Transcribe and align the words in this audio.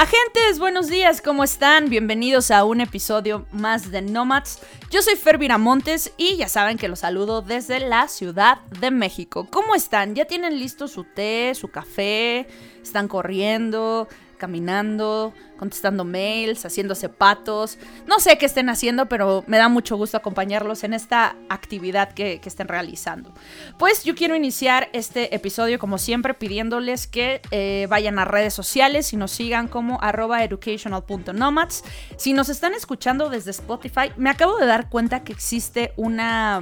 Agentes, 0.00 0.58
buenos 0.58 0.88
días, 0.88 1.20
¿cómo 1.20 1.44
están? 1.44 1.90
Bienvenidos 1.90 2.50
a 2.50 2.64
un 2.64 2.80
episodio 2.80 3.44
más 3.52 3.90
de 3.90 4.00
Nomads. 4.00 4.58
Yo 4.90 5.02
soy 5.02 5.14
Fer 5.14 5.36
Viramontes 5.36 6.14
y 6.16 6.36
ya 6.36 6.48
saben 6.48 6.78
que 6.78 6.88
los 6.88 7.00
saludo 7.00 7.42
desde 7.42 7.80
la 7.80 8.08
Ciudad 8.08 8.62
de 8.80 8.90
México. 8.90 9.46
¿Cómo 9.50 9.74
están? 9.74 10.14
¿Ya 10.14 10.24
tienen 10.24 10.58
listo 10.58 10.88
su 10.88 11.04
té, 11.04 11.54
su 11.54 11.68
café? 11.68 12.48
¿Están 12.82 13.08
corriendo? 13.08 14.08
Caminando, 14.40 15.32
contestando 15.56 16.04
mails, 16.04 16.64
haciéndose 16.64 17.08
patos. 17.08 17.78
No 18.06 18.18
sé 18.18 18.38
qué 18.38 18.46
estén 18.46 18.70
haciendo, 18.70 19.06
pero 19.06 19.44
me 19.46 19.58
da 19.58 19.68
mucho 19.68 19.96
gusto 19.96 20.16
acompañarlos 20.16 20.82
en 20.82 20.94
esta 20.94 21.36
actividad 21.48 22.12
que, 22.12 22.40
estén 22.44 22.66
realizando. 22.66 23.32
Pues 23.78 24.02
yo 24.02 24.16
quiero 24.16 24.34
iniciar 24.34 24.88
este 24.92 25.32
episodio 25.36 25.78
como 25.78 25.98
siempre 25.98 26.34
pidiéndoles 26.34 27.06
que 27.06 27.40
eh, 27.52 27.86
vayan 27.88 28.18
a 28.18 28.24
redes 28.24 28.54
sociales 28.54 29.12
y 29.12 29.16
nos 29.16 29.30
sigan 29.30 29.68
como 29.68 30.00
arroba 30.02 30.42
educational.nomads. 30.42 31.84
Si 32.16 32.32
nos 32.32 32.48
están 32.48 32.74
escuchando 32.74 33.28
desde 33.28 33.52
Spotify, 33.52 34.10
me 34.16 34.30
acabo 34.30 34.56
de 34.56 34.66
dar 34.66 34.88
cuenta 34.88 35.22
que 35.22 35.32
existe 35.32 35.92
una 35.96 36.60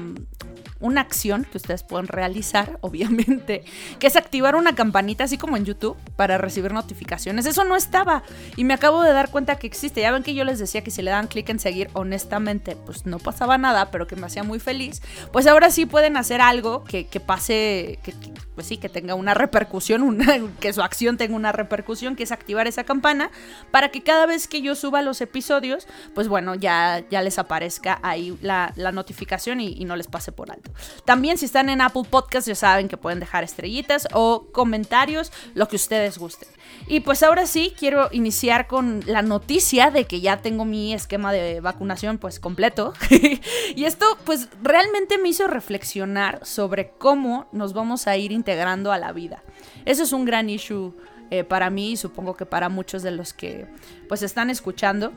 una 0.81 1.01
acción 1.01 1.45
que 1.45 1.57
ustedes 1.57 1.83
pueden 1.83 2.07
realizar, 2.07 2.79
obviamente, 2.83 3.65
que 3.99 4.07
es 4.07 4.17
activar 4.17 4.57
una 4.57 4.75
campanita 4.75 5.25
así 5.25 5.39
como 5.39 5.57
en 5.57 5.65
YouTube 5.65 5.97
para 6.17 6.39
recibir 6.39 6.73
notificaciones. 6.73 7.47
Eso 7.47 7.65
no 7.65 7.77
estaba 7.77 8.23
y 8.57 8.65
me 8.65 8.75
acabo 8.75 9.03
de 9.03 9.13
dar 9.13 9.31
cuenta 9.31 9.57
que 9.57 9.67
existe. 9.67 10.01
Ya 10.01 10.13
ven 10.13 10.23
que 10.23 10.35
yo 10.35 10.45
les 10.45 10.59
decía 10.59 10.83
que 10.83 10.91
si 10.91 11.03
le 11.03 11.11
dan 11.11 11.27
clic 11.27 11.49
en 11.49 11.59
seguir, 11.59 11.91
honestamente, 11.93 12.77
pues 12.77 13.07
no 13.07 13.19
pasaba 13.19 13.59
nada, 13.59 13.91
pero 13.91 14.07
que 14.07 14.17
me 14.17 14.27
hacía 14.27 14.43
muy 14.43 14.61
feliz. 14.61 15.03
Pues 15.33 15.47
ahora 15.47 15.71
sí 15.71 15.87
pueden 15.87 16.17
hacer 16.17 16.41
algo 16.41 16.85
que, 16.85 17.05
pase, 17.21 17.99
que, 18.03 18.15
pues 18.55 18.67
sí, 18.67 18.77
que 18.77 18.89
tenga 18.89 19.15
una 19.15 19.35
repercusión, 19.35 20.03
una, 20.03 20.27
que 20.61 20.73
su 20.73 20.83
acción 20.83 21.17
tenga 21.17 21.35
una 21.35 21.53
repercusión, 21.53 22.17
que 22.17 22.23
es 22.23 22.33
activar 22.33 22.67
esa 22.67 22.85
campana 22.85 23.31
para 23.71 23.91
que 23.91 24.03
cada 24.03 24.27
vez 24.27 24.49
que 24.49 24.63
yo 24.63 24.75
suba 24.75 25.03
los 25.03 25.21
episodios, 25.21 25.87
pues 26.15 26.29
bueno, 26.29 26.55
ya, 26.55 27.05
ya 27.11 27.23
les 27.23 27.39
aparezca 27.39 27.99
ahí 28.03 28.37
la, 28.41 28.73
notificación 28.93 29.61
y 29.61 29.85
no 29.85 29.97
les 29.97 30.07
pase 30.07 30.33
por 30.33 30.51
alto. 30.51 30.68
También 31.05 31.39
si 31.39 31.45
están 31.45 31.69
en 31.69 31.81
Apple 31.81 32.05
Podcast 32.09 32.49
ya 32.49 32.55
saben 32.55 32.89
que 32.89 32.97
pueden 32.97 33.21
dejar 33.21 33.45
estrellitas 33.45 34.09
o 34.13 34.47
comentarios, 34.53 35.33
lo 35.55 35.69
que 35.69 35.77
ustedes 35.77 36.19
gusten. 36.19 36.49
Y 36.87 37.01
pues 37.01 37.23
ahora 37.23 37.47
sí, 37.47 37.75
quiero 37.79 38.09
iniciar 38.13 38.67
con 38.67 39.03
la 39.07 39.23
noticia 39.23 39.91
de 39.91 40.05
que 40.05 40.21
ya 40.21 40.39
tengo 40.39 40.65
mi 40.65 40.95
esquema 40.95 41.33
de 41.33 41.61
vacunación 41.61 42.19
pues 42.19 42.41
completo. 42.41 42.95
y 43.77 43.85
esto 43.85 44.07
pues 44.25 44.49
realmente 44.63 45.19
me 45.19 45.29
hizo 45.29 45.47
reflexionar 45.47 46.45
sobre 46.45 46.93
cómo 46.99 47.49
nos 47.53 47.73
vamos 47.73 48.07
a 48.07 48.17
ir 48.17 48.33
integrando 48.33 48.93
a 48.93 48.99
la 48.99 49.13
vida. 49.13 49.43
Eso 49.85 50.03
es 50.03 50.13
un 50.13 50.25
gran 50.25 50.49
issue 50.49 50.95
eh, 51.31 51.45
para 51.45 51.69
mí 51.69 51.93
y 51.93 51.97
supongo 51.97 52.37
que 52.37 52.47
para 52.47 52.69
muchos 52.69 53.03
de 53.03 53.11
los 53.11 53.35
que 53.35 53.67
pues 54.09 54.23
están 54.23 54.49
escuchando 54.49 55.13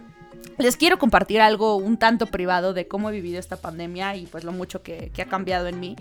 les 0.57 0.78
quiero 0.78 1.00
compartir 1.00 1.41
algo 1.41 1.75
un 1.75 1.97
tanto 1.97 2.28
privado 2.28 2.74
de 2.74 2.88
cómo 2.88 3.09
he 3.09 3.13
vivido 3.13 3.40
esta 3.40 3.57
pandemia 3.57 4.16
y 4.16 4.25
pues 4.25 4.44
lo 4.44 4.52
mucho 4.52 4.81
que, 4.81 5.12
ha 5.22 5.25
cambiado 5.25 5.68
en 5.68 5.79
mí. 5.79 5.96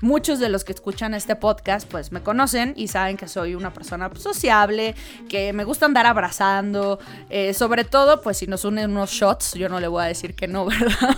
Muchos 0.00 0.38
de 0.38 0.48
los 0.48 0.64
que 0.64 0.72
escuchan 0.72 1.14
este 1.14 1.36
podcast 1.36 1.88
pues 1.88 2.12
me 2.12 2.22
conocen 2.22 2.74
y 2.76 2.88
saben 2.88 3.16
que 3.16 3.28
soy 3.28 3.54
una 3.54 3.72
persona 3.72 4.08
pues, 4.10 4.22
sociable, 4.22 4.94
que 5.28 5.52
me 5.52 5.64
gusta 5.64 5.86
andar 5.86 6.06
abrazando, 6.06 6.98
eh, 7.30 7.54
sobre 7.54 7.84
todo 7.84 8.20
pues 8.22 8.38
si 8.38 8.46
nos 8.46 8.64
unen 8.64 8.90
unos 8.90 9.10
shots, 9.10 9.54
yo 9.54 9.68
no 9.68 9.80
le 9.80 9.88
voy 9.88 10.04
a 10.04 10.06
decir 10.06 10.34
que 10.34 10.48
no, 10.48 10.64
¿verdad? 10.66 11.16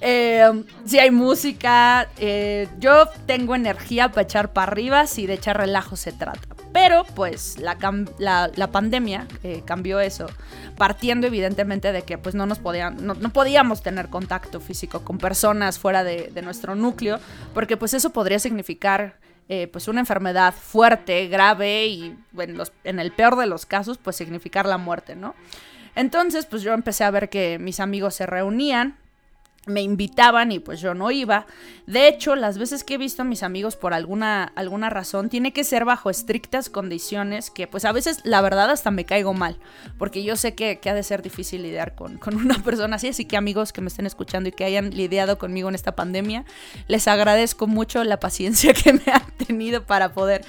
Eh, 0.00 0.64
si 0.86 0.98
hay 0.98 1.10
música, 1.10 2.08
eh, 2.18 2.68
yo 2.78 3.06
tengo 3.26 3.54
energía 3.54 4.08
para 4.08 4.22
echar 4.22 4.52
para 4.52 4.72
arriba 4.72 5.06
si 5.06 5.26
de 5.26 5.34
echar 5.34 5.58
relajo 5.58 5.96
se 5.96 6.12
trata. 6.12 6.59
Pero 6.72 7.04
pues 7.16 7.58
la, 7.58 7.76
la, 8.18 8.70
pandemia 8.70 9.26
eh, 9.42 9.62
cambió 9.64 9.98
eso, 9.98 10.26
partiendo 10.76 11.26
evidentemente 11.26 11.90
de 11.90 12.02
que 12.02 12.16
pues 12.16 12.34
no 12.36 12.46
nos 12.46 12.60
podían, 12.60 13.04
no, 13.04 13.16
podíamos 13.32 13.82
tener 13.82 14.08
contacto 14.08 14.60
físico 14.60 15.00
con 15.02 15.18
personas 15.18 15.80
fuera 15.80 16.04
de, 16.04 16.30
nuestro 16.42 16.76
núcleo, 16.76 17.18
porque 17.54 17.76
pues 17.76 17.92
eso 17.92 18.10
podría 18.10 18.38
significar 18.38 19.18
eh, 19.48 19.66
pues 19.66 19.88
una 19.88 19.98
enfermedad 19.98 20.54
fuerte, 20.54 21.26
grave 21.26 21.86
y 21.86 22.16
en, 22.38 22.62
en 22.84 23.00
el 23.00 23.10
peor 23.10 23.36
de 23.36 23.46
los 23.46 23.66
casos 23.66 23.98
pues 23.98 24.14
significar 24.14 24.64
la 24.66 24.78
muerte, 24.78 25.16
¿no? 25.16 25.34
Entonces 25.96 26.46
pues 26.46 26.62
yo 26.62 26.72
empecé 26.72 27.02
a 27.02 27.10
ver 27.10 27.28
que 27.30 27.58
mis 27.58 27.80
amigos 27.80 28.14
se 28.14 28.26
reunían 28.26 28.99
me 29.66 29.82
invitaban 29.82 30.52
y 30.52 30.58
pues 30.58 30.80
yo 30.80 30.94
no 30.94 31.10
iba. 31.10 31.46
De 31.86 32.08
hecho, 32.08 32.34
las 32.34 32.56
veces 32.56 32.82
que 32.82 32.94
he 32.94 32.98
visto 32.98 33.22
a 33.22 33.24
mis 33.24 33.42
amigos 33.42 33.76
por 33.76 33.92
alguna, 33.92 34.52
alguna 34.54 34.88
razón, 34.90 35.28
tiene 35.28 35.52
que 35.52 35.64
ser 35.64 35.84
bajo 35.84 36.08
estrictas 36.08 36.70
condiciones 36.70 37.50
que 37.50 37.66
pues 37.66 37.84
a 37.84 37.92
veces 37.92 38.20
la 38.24 38.40
verdad 38.40 38.70
hasta 38.70 38.90
me 38.90 39.04
caigo 39.04 39.34
mal, 39.34 39.58
porque 39.98 40.22
yo 40.22 40.36
sé 40.36 40.54
que, 40.54 40.80
ha 40.88 40.94
de 40.94 41.02
ser 41.02 41.20
difícil 41.20 41.62
lidiar 41.62 41.94
con, 41.94 42.16
con, 42.16 42.36
una 42.40 42.62
persona 42.62 42.96
así, 42.96 43.08
así 43.08 43.26
que 43.26 43.36
amigos 43.36 43.72
que 43.72 43.80
me 43.80 43.88
estén 43.88 44.06
escuchando 44.06 44.48
y 44.48 44.52
que 44.52 44.64
hayan 44.64 44.90
lidiado 44.90 45.36
conmigo 45.36 45.68
en 45.68 45.74
esta 45.74 45.94
pandemia, 45.94 46.44
les 46.88 47.06
agradezco 47.06 47.66
mucho 47.66 48.02
la 48.04 48.18
paciencia 48.18 48.72
que 48.84 48.94
me 48.94 49.12
han 49.12 49.30
tenido 49.46 49.84
para 49.84 50.12
poder, 50.12 50.42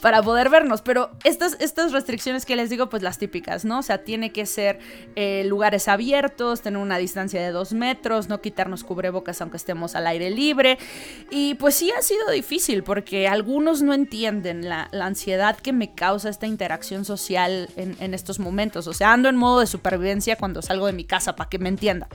para 0.00 0.22
poder 0.22 0.48
vernos, 0.50 0.82
pero 0.82 1.10
estas, 1.24 1.56
estas 1.60 1.92
restricciones 1.92 2.44
que 2.44 2.56
les 2.56 2.68
digo, 2.68 2.88
pues 2.88 3.02
las 3.02 3.18
típicas, 3.18 3.64
¿no? 3.64 3.78
O 3.78 3.82
sea, 3.82 4.02
tiene 4.02 4.32
que 4.32 4.44
ser 4.46 4.80
eh, 5.14 5.44
lugares 5.44 5.88
abiertos, 5.88 6.62
tener 6.62 6.80
una 6.80 6.98
distancia 6.98 7.40
de 7.40 7.50
dos 7.50 7.72
metros, 7.72 8.28
no 8.28 8.40
quitar 8.40 8.55
quitarnos 8.56 8.84
cubrebocas 8.84 9.42
aunque 9.42 9.58
estemos 9.58 9.94
al 9.96 10.06
aire 10.06 10.30
libre. 10.30 10.78
Y 11.30 11.56
pues 11.56 11.74
sí 11.74 11.90
ha 11.90 12.00
sido 12.00 12.30
difícil 12.30 12.82
porque 12.82 13.28
algunos 13.28 13.82
no 13.82 13.92
entienden 13.92 14.66
la, 14.66 14.88
ansiedad 14.92 15.58
que 15.58 15.74
me 15.74 15.94
causa 15.94 16.30
esta 16.30 16.46
interacción 16.46 17.04
social 17.04 17.68
en, 17.76 18.14
estos 18.14 18.38
momentos. 18.38 18.86
O 18.86 18.94
sea, 18.94 19.12
ando 19.12 19.28
en 19.28 19.36
modo 19.36 19.60
de 19.60 19.66
supervivencia 19.66 20.36
cuando 20.36 20.62
salgo 20.62 20.86
de 20.86 20.94
mi 20.94 21.04
casa 21.04 21.36
para 21.36 21.50
que 21.50 21.58
me 21.58 21.68
entienda. 21.68 22.08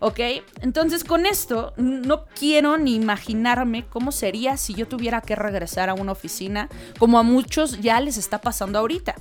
¿Ok? 0.00 0.18
Entonces 0.62 1.04
con 1.04 1.26
esto 1.26 1.72
no 1.76 2.24
quiero 2.26 2.76
ni 2.76 2.96
imaginarme 2.96 3.84
cómo 3.86 4.10
sería 4.10 4.56
si 4.56 4.74
yo 4.74 4.88
tuviera 4.88 5.20
que 5.20 5.36
regresar 5.36 5.90
a 5.90 5.94
una 5.94 6.12
oficina 6.12 6.68
como 6.98 7.20
a 7.20 7.22
muchos 7.22 7.80
ya 7.80 8.00
les 8.00 8.16
está 8.16 8.40
pasando 8.40 8.80
ahorita 8.80 9.14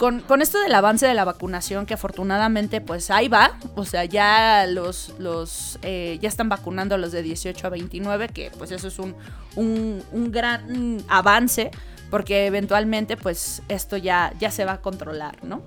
con, 0.00 0.40
esto 0.40 0.58
del 0.58 0.74
avance 0.74 1.06
de 1.06 1.12
la 1.12 1.26
vacunación, 1.26 1.84
que 1.84 1.92
afortunadamente 1.92 2.80
pues 2.80 3.10
ahí 3.10 3.28
va, 3.28 3.58
o 3.74 3.84
sea, 3.84 4.06
ya 4.06 4.64
los, 4.66 5.12
los 5.18 5.78
eh, 5.82 6.18
ya 6.22 6.28
están 6.30 6.48
vacunando 6.48 6.94
a 6.94 6.98
los 6.98 7.12
de 7.12 7.22
18 7.22 7.66
a 7.66 7.68
29, 7.68 8.28
que 8.28 8.50
pues 8.56 8.70
eso 8.70 8.88
es 8.88 8.98
un, 8.98 9.14
un, 9.56 10.32
gran 10.32 11.04
avance, 11.06 11.70
porque 12.10 12.46
eventualmente 12.46 13.18
pues 13.18 13.60
esto 13.68 13.98
ya, 13.98 14.32
ya 14.40 14.50
se 14.50 14.64
va 14.64 14.72
a 14.72 14.80
controlar, 14.80 15.44
¿no? 15.44 15.62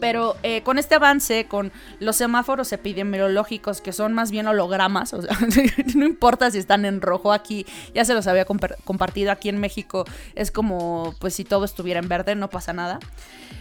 Pero 0.00 0.36
eh, 0.42 0.62
con 0.62 0.78
este 0.78 0.94
avance, 0.94 1.46
con 1.46 1.72
los 2.00 2.16
semáforos 2.16 2.72
epidemiológicos, 2.72 3.80
que 3.80 3.92
son 3.92 4.12
más 4.12 4.30
bien 4.30 4.46
hologramas, 4.46 5.12
o 5.14 5.22
sea, 5.22 5.36
no 5.94 6.06
importa 6.06 6.50
si 6.50 6.58
están 6.58 6.84
en 6.84 7.00
rojo 7.00 7.32
aquí, 7.32 7.66
ya 7.94 8.04
se 8.04 8.14
los 8.14 8.26
había 8.26 8.44
compartido 8.44 9.32
aquí 9.32 9.48
en 9.48 9.58
México, 9.58 10.04
es 10.34 10.50
como 10.50 11.14
pues 11.18 11.34
si 11.34 11.44
todo 11.44 11.64
estuviera 11.64 12.00
en 12.00 12.08
verde, 12.08 12.34
no 12.34 12.50
pasa 12.50 12.72
nada. 12.72 12.98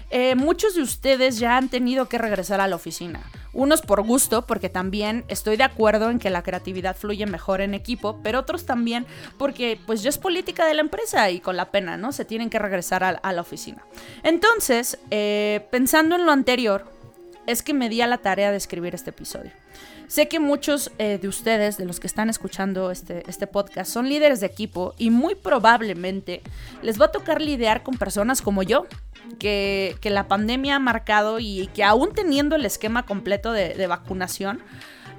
Eh, 0.10 0.36
muchos 0.36 0.76
de 0.76 0.82
ustedes 0.82 1.38
ya 1.38 1.58
han 1.58 1.70
tenido 1.70 2.08
que 2.08 2.18
regresar 2.18 2.62
a 2.62 2.68
la 2.68 2.76
oficina. 2.76 3.22
Unos 3.54 3.82
por 3.82 4.04
gusto, 4.04 4.46
porque 4.46 4.70
también 4.70 5.26
estoy 5.28 5.58
de 5.58 5.64
acuerdo 5.64 6.10
en 6.10 6.20
que 6.20 6.30
la 6.30 6.44
creatividad 6.44 6.96
fluye 6.96 7.26
mejor 7.26 7.62
en 7.62 7.74
equipo, 7.74 8.20
pero 8.24 8.40
otros 8.40 8.66
también 8.66 9.06
porque 9.38 9.80
pues 9.86 10.04
ya 10.04 10.10
es 10.10 10.18
política 10.18 10.66
de 10.66 10.76
la 10.76 10.82
empresa 10.82 11.30
y 11.32 11.40
con 11.40 11.58
la 11.58 11.72
pena, 11.72 11.98
¿no? 11.98 12.12
Se 12.12 12.24
tienen 12.24 12.50
que 12.50 12.60
regresar 12.60 13.04
a, 13.04 13.34
la 13.34 13.42
oficina. 13.42 13.84
Entonces, 14.24 15.00
eh, 15.12 15.66
pensando 15.72 16.16
en 16.16 16.26
lo 16.26 16.32
anterior, 16.32 16.86
es 17.48 17.64
que 17.64 17.74
me 17.74 17.90
di 17.90 18.02
a 18.02 18.08
la 18.08 18.20
tarea 18.20 18.52
de 18.52 18.58
escribir 18.58 18.94
este 18.94 19.10
episodio. 19.10 19.52
Sé 20.08 20.30
que 20.30 20.40
muchos 20.40 20.92
eh, 21.00 21.18
de 21.22 21.28
ustedes, 21.28 21.78
de 21.78 21.86
los 21.86 22.00
que 22.00 22.08
están 22.08 22.30
escuchando 22.30 22.92
este, 22.92 23.24
este 23.28 23.46
podcast, 23.46 23.92
son 23.92 24.08
líderes 24.08 24.40
de 24.40 24.48
equipo 24.48 24.94
y 24.98 25.10
muy 25.10 25.36
probablemente 25.36 26.42
les 26.82 27.00
va 27.00 27.06
a 27.06 27.12
tocar 27.12 27.42
lidiar 27.42 27.84
con 27.84 27.98
personas 27.98 28.42
como 28.42 28.64
yo, 28.64 28.88
que, 29.40 29.98
la 30.04 30.28
pandemia 30.28 30.76
ha 30.76 30.80
marcado 30.80 31.40
y 31.40 31.70
que 31.74 31.84
aún 31.84 32.14
teniendo 32.14 32.56
el 32.56 32.66
esquema 32.66 33.06
completo 33.06 33.52
de, 33.52 33.88
vacunación, 33.88 34.62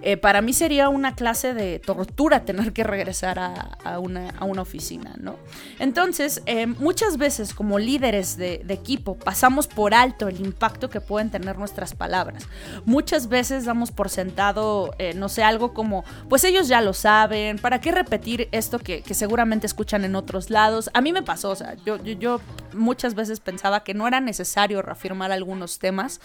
eh, 0.02 0.16
para 0.16 0.42
mí 0.42 0.52
sería 0.52 0.88
una 0.88 1.14
clase 1.14 1.54
de 1.54 1.80
tortura 1.80 2.44
tener 2.44 2.72
que 2.72 2.84
regresar 2.84 3.38
a, 3.38 3.98
una, 3.98 4.32
oficina, 4.60 5.14
¿no? 5.18 5.36
Entonces, 5.78 6.42
eh, 6.46 6.66
muchas 6.66 7.16
veces 7.16 7.54
como 7.54 7.78
líderes 7.78 8.36
de, 8.36 8.64
equipo 8.68 9.16
pasamos 9.16 9.66
por 9.66 9.94
alto 9.94 10.28
el 10.28 10.40
impacto 10.40 10.88
que 10.88 11.00
pueden 11.00 11.30
tener 11.30 11.58
nuestras 11.58 11.94
palabras. 11.94 12.46
Muchas 12.84 13.28
veces 13.28 13.64
damos 13.64 13.90
por 13.90 14.08
sentado, 14.08 14.94
eh, 14.98 15.14
no 15.14 15.28
sé, 15.28 15.42
algo 15.42 15.74
como, 15.74 16.04
pues 16.28 16.44
ellos 16.44 16.68
ya 16.68 16.80
lo 16.80 16.92
saben, 16.92 17.58
¿para 17.58 17.80
qué 17.80 17.90
repetir 17.90 18.48
esto 18.52 18.78
que, 18.78 19.02
seguramente 19.14 19.66
escuchan 19.66 20.04
en 20.04 20.14
otros 20.14 20.50
lados? 20.50 20.90
A 20.94 21.00
mí 21.00 21.12
me 21.12 21.22
pasó, 21.22 21.50
o 21.50 21.56
sea, 21.56 21.74
yo, 21.84 21.96
yo 21.96 22.40
muchas 22.72 23.14
veces 23.14 23.40
pensaba 23.40 23.82
que 23.82 23.94
no 23.94 24.06
era 24.06 24.20
necesario 24.20 24.80
reafirmar 24.82 25.32
algunos 25.32 25.78
temas 25.78 26.20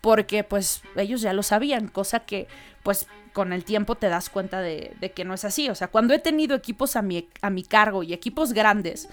porque 0.00 0.44
pues 0.44 0.82
ellos 0.96 1.20
ya 1.20 1.32
lo 1.32 1.42
sabían, 1.42 1.88
cosa 1.88 2.20
que 2.20 2.48
pues 2.82 3.06
con 3.32 3.52
el 3.52 3.64
tiempo 3.64 3.94
te 3.94 4.08
das 4.08 4.28
cuenta 4.28 4.60
de, 4.60 5.12
que 5.14 5.24
no 5.24 5.34
es 5.34 5.44
así. 5.44 5.68
O 5.68 5.74
sea, 5.74 5.88
cuando 5.88 6.14
he 6.14 6.18
tenido 6.18 6.56
equipos 6.56 6.96
a 6.96 7.02
mi, 7.02 7.28
a 7.42 7.50
mi 7.50 7.62
cargo 7.62 8.02
y 8.02 8.12
equipos 8.12 8.52
grandes, 8.52 9.08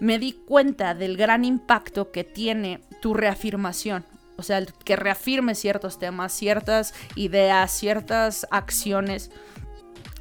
me 0.00 0.18
di 0.18 0.32
cuenta 0.32 0.94
del 0.94 1.16
gran 1.16 1.44
impacto 1.44 2.10
que 2.10 2.24
tiene 2.24 2.80
tu 3.00 3.14
reafirmación. 3.14 4.04
O 4.36 4.42
sea, 4.42 4.64
que 4.84 4.96
reafirme 4.96 5.54
ciertos 5.54 5.98
temas, 5.98 6.32
ciertas 6.32 6.94
ideas, 7.16 7.70
ciertas 7.70 8.46
acciones. 8.50 9.30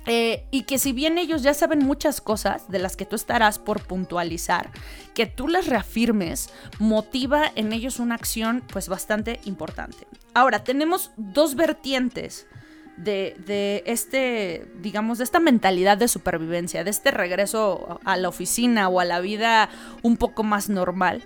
Eh, 0.07 0.45
y 0.49 0.63
que 0.63 0.79
si 0.79 0.93
bien 0.93 1.17
ellos 1.17 1.43
ya 1.43 1.53
saben 1.53 1.85
muchas 1.85 2.21
cosas 2.21 2.69
de 2.69 2.79
las 2.79 2.97
que 2.97 3.05
tú 3.05 3.15
estarás 3.15 3.59
por 3.59 3.83
puntualizar, 3.83 4.71
que 5.13 5.27
tú 5.27 5.47
las 5.47 5.67
reafirmes 5.67 6.49
motiva 6.79 7.51
en 7.55 7.71
ellos 7.71 7.99
una 7.99 8.15
acción 8.15 8.63
pues 8.71 8.89
bastante 8.89 9.39
importante. 9.45 10.07
Ahora, 10.33 10.63
tenemos 10.63 11.11
dos 11.17 11.55
vertientes 11.55 12.47
de, 12.97 13.83
este, 13.85 14.65
digamos, 14.81 15.17
de 15.17 15.23
esta 15.23 15.39
mentalidad 15.39 15.97
de 15.97 16.07
supervivencia, 16.07 16.83
de 16.83 16.91
este 16.91 17.11
regreso 17.11 17.99
a 18.03 18.17
la 18.17 18.29
oficina 18.29 18.89
o 18.89 18.99
a 18.99 19.05
la 19.05 19.19
vida 19.19 19.69
un 20.01 20.17
poco 20.17 20.43
más 20.43 20.69
normal. 20.69 21.23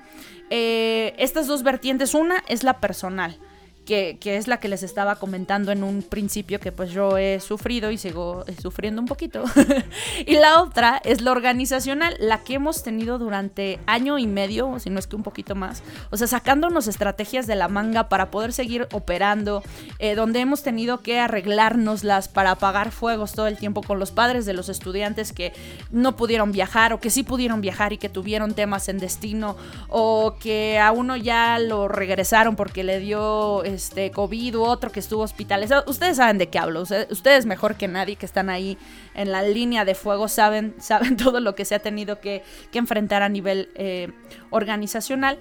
Eh, 0.49 1.15
estas 1.17 1.47
dos 1.47 1.63
vertientes, 1.63 2.13
una 2.13 2.43
es 2.47 2.63
la 2.63 2.79
personal 2.79 3.37
que, 3.85 4.17
es 4.23 4.47
la 4.47 4.59
que 4.59 4.67
les 4.67 4.83
estaba 4.83 5.15
comentando 5.15 5.71
en 5.71 5.83
un 5.83 6.01
principio 6.01 6.59
que 6.59 6.71
pues 6.71 6.91
yo 6.91 7.17
he 7.17 7.39
sufrido 7.39 7.91
y 7.91 7.97
sigo 7.97 8.43
sufriendo 8.61 9.01
un 9.01 9.07
poquito. 9.07 9.43
y 10.25 10.35
la 10.35 10.61
otra 10.61 11.01
es 11.03 11.21
la 11.21 11.31
organizacional, 11.31 12.15
la 12.19 12.43
que 12.43 12.55
hemos 12.55 12.83
tenido 12.83 13.19
durante 13.19 13.79
año 13.85 14.17
y 14.17 14.27
medio, 14.27 14.79
si 14.79 14.89
no 14.89 14.99
es 14.99 15.07
que 15.07 15.15
un 15.15 15.23
poquito 15.23 15.55
más. 15.55 15.83
O 16.09 16.17
sea, 16.17 16.27
sacándonos 16.27 16.87
estrategias 16.87 17.47
de 17.47 17.55
la 17.55 17.67
manga 17.67 18.09
para 18.09 18.31
poder 18.31 18.53
seguir 18.53 18.87
operando, 18.91 19.63
eh, 19.99 20.15
donde 20.15 20.39
hemos 20.39 20.63
tenido 20.63 21.01
que 21.01 21.19
arreglárnoslas 21.19 22.27
para 22.27 22.51
apagar 22.51 22.91
fuegos 22.91 23.33
todo 23.33 23.47
el 23.47 23.57
tiempo 23.57 23.83
con 23.83 23.99
los 23.99 24.11
padres 24.11 24.45
de 24.45 24.53
los 24.53 24.69
estudiantes 24.69 25.31
que 25.31 25.53
no 25.91 26.15
pudieron 26.15 26.51
viajar 26.51 26.93
o 26.93 26.99
que 26.99 27.09
sí 27.09 27.23
pudieron 27.23 27.61
viajar 27.61 27.93
y 27.93 27.97
que 27.97 28.09
tuvieron 28.09 28.53
temas 28.53 28.89
en 28.89 28.97
destino 28.97 29.55
o 29.89 30.35
que 30.39 30.79
a 30.79 30.91
uno 30.91 31.15
ya 31.15 31.59
lo 31.59 31.87
regresaron 31.87 32.55
porque 32.55 32.83
le 32.83 32.99
dio 32.99 33.63
este, 33.75 34.11
COVID 34.11 34.57
u 34.57 34.63
otro 34.63 34.91
que 34.91 34.99
estuvo 34.99 35.21
hospitalizado. 35.21 35.83
Ustedes 35.87 36.17
saben 36.17 36.37
de 36.37 36.49
qué 36.49 36.57
hablo. 36.57 36.81
Ustedes 36.81 37.45
mejor 37.45 37.75
que 37.75 37.87
nadie 37.87 38.15
que 38.15 38.25
están 38.25 38.49
ahí 38.49 38.77
en 39.13 39.31
la 39.31 39.43
línea 39.43 39.85
de 39.85 39.93
fuego 39.93 40.27
saben, 40.27 40.75
saben 40.79 41.17
todo 41.17 41.39
lo 41.39 41.55
que 41.55 41.65
se 41.65 41.75
ha 41.75 41.79
tenido 41.79 42.19
que, 42.19 42.43
enfrentar 42.73 43.23
a 43.23 43.29
nivel 43.29 43.69
eh, 43.75 44.11
organizacional. 44.49 45.39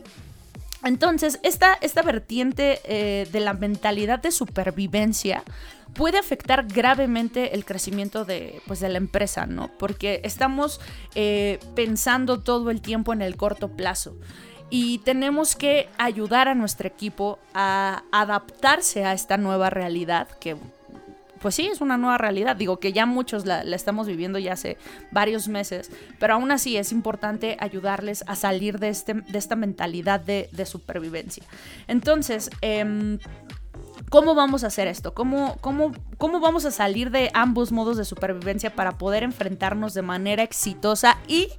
Entonces, 0.84 1.40
esta, 1.42 1.75
esta 1.81 2.02
vertiente 2.02 2.81
eh, 2.84 3.26
de 3.32 3.40
la 3.40 3.54
mentalidad 3.54 4.20
de 4.20 4.31
supervivencia 4.31 5.42
puede 5.94 6.19
afectar 6.19 6.66
gravemente 6.66 7.54
el 7.54 7.64
crecimiento 7.64 8.25
de, 8.25 8.60
pues, 8.66 8.81
de 8.81 8.90
la 8.90 8.98
empresa, 8.98 9.46
¿no? 9.46 9.70
Porque 9.78 10.20
estamos 10.25 10.81
eh, 11.14 11.58
pensando 11.75 12.40
todo 12.40 12.70
el 12.70 12.82
tiempo 12.82 13.12
en 13.12 13.22
el 13.22 13.36
corto 13.36 13.69
plazo 13.69 14.16
y 14.76 14.98
tenemos 14.98 15.54
que 15.54 15.88
ayudar 15.98 16.48
a 16.48 16.56
nuestro 16.56 16.88
equipo 16.88 17.38
a 17.54 18.02
adaptarse 18.10 19.04
a 19.04 19.12
esta 19.12 19.36
nueva 19.36 19.70
realidad 19.70 20.26
que 20.40 20.56
pues 21.40 21.54
sí, 21.54 21.68
es 21.68 21.80
una 21.80 21.96
nueva 21.96 22.18
realidad. 22.18 22.56
Digo 22.56 22.80
que 22.80 22.92
ya 22.92 23.06
muchos 23.06 23.46
la, 23.46 23.62
estamos 23.62 24.08
viviendo 24.08 24.40
ya 24.40 24.54
hace 24.54 24.76
varios 25.12 25.46
meses, 25.46 25.92
pero 26.18 26.34
aún 26.34 26.50
así 26.50 26.76
es 26.76 26.90
importante 26.90 27.56
ayudarles 27.60 28.24
a 28.26 28.34
salir 28.34 28.80
de, 28.80 28.88
este, 28.88 29.14
de 29.14 29.38
esta 29.38 29.54
mentalidad 29.54 30.18
de, 30.18 30.66
supervivencia. 30.66 31.44
Entonces, 31.86 32.50
em, 32.60 33.20
¿cómo 34.08 34.34
vamos 34.34 34.64
a 34.64 34.68
hacer 34.68 34.88
esto? 34.88 35.14
¿Cómo, 35.14 35.56
cómo, 35.60 35.92
¿Cómo 36.18 36.40
vamos 36.40 36.64
a 36.64 36.72
salir 36.72 37.12
de 37.12 37.30
ambos 37.32 37.70
modos 37.70 37.96
de 37.96 38.04
supervivencia 38.04 38.74
para 38.74 38.98
poder 38.98 39.22
enfrentarnos 39.22 39.94
de 39.94 40.02
manera 40.02 40.42
exitosa 40.42 41.18
y 41.28 41.50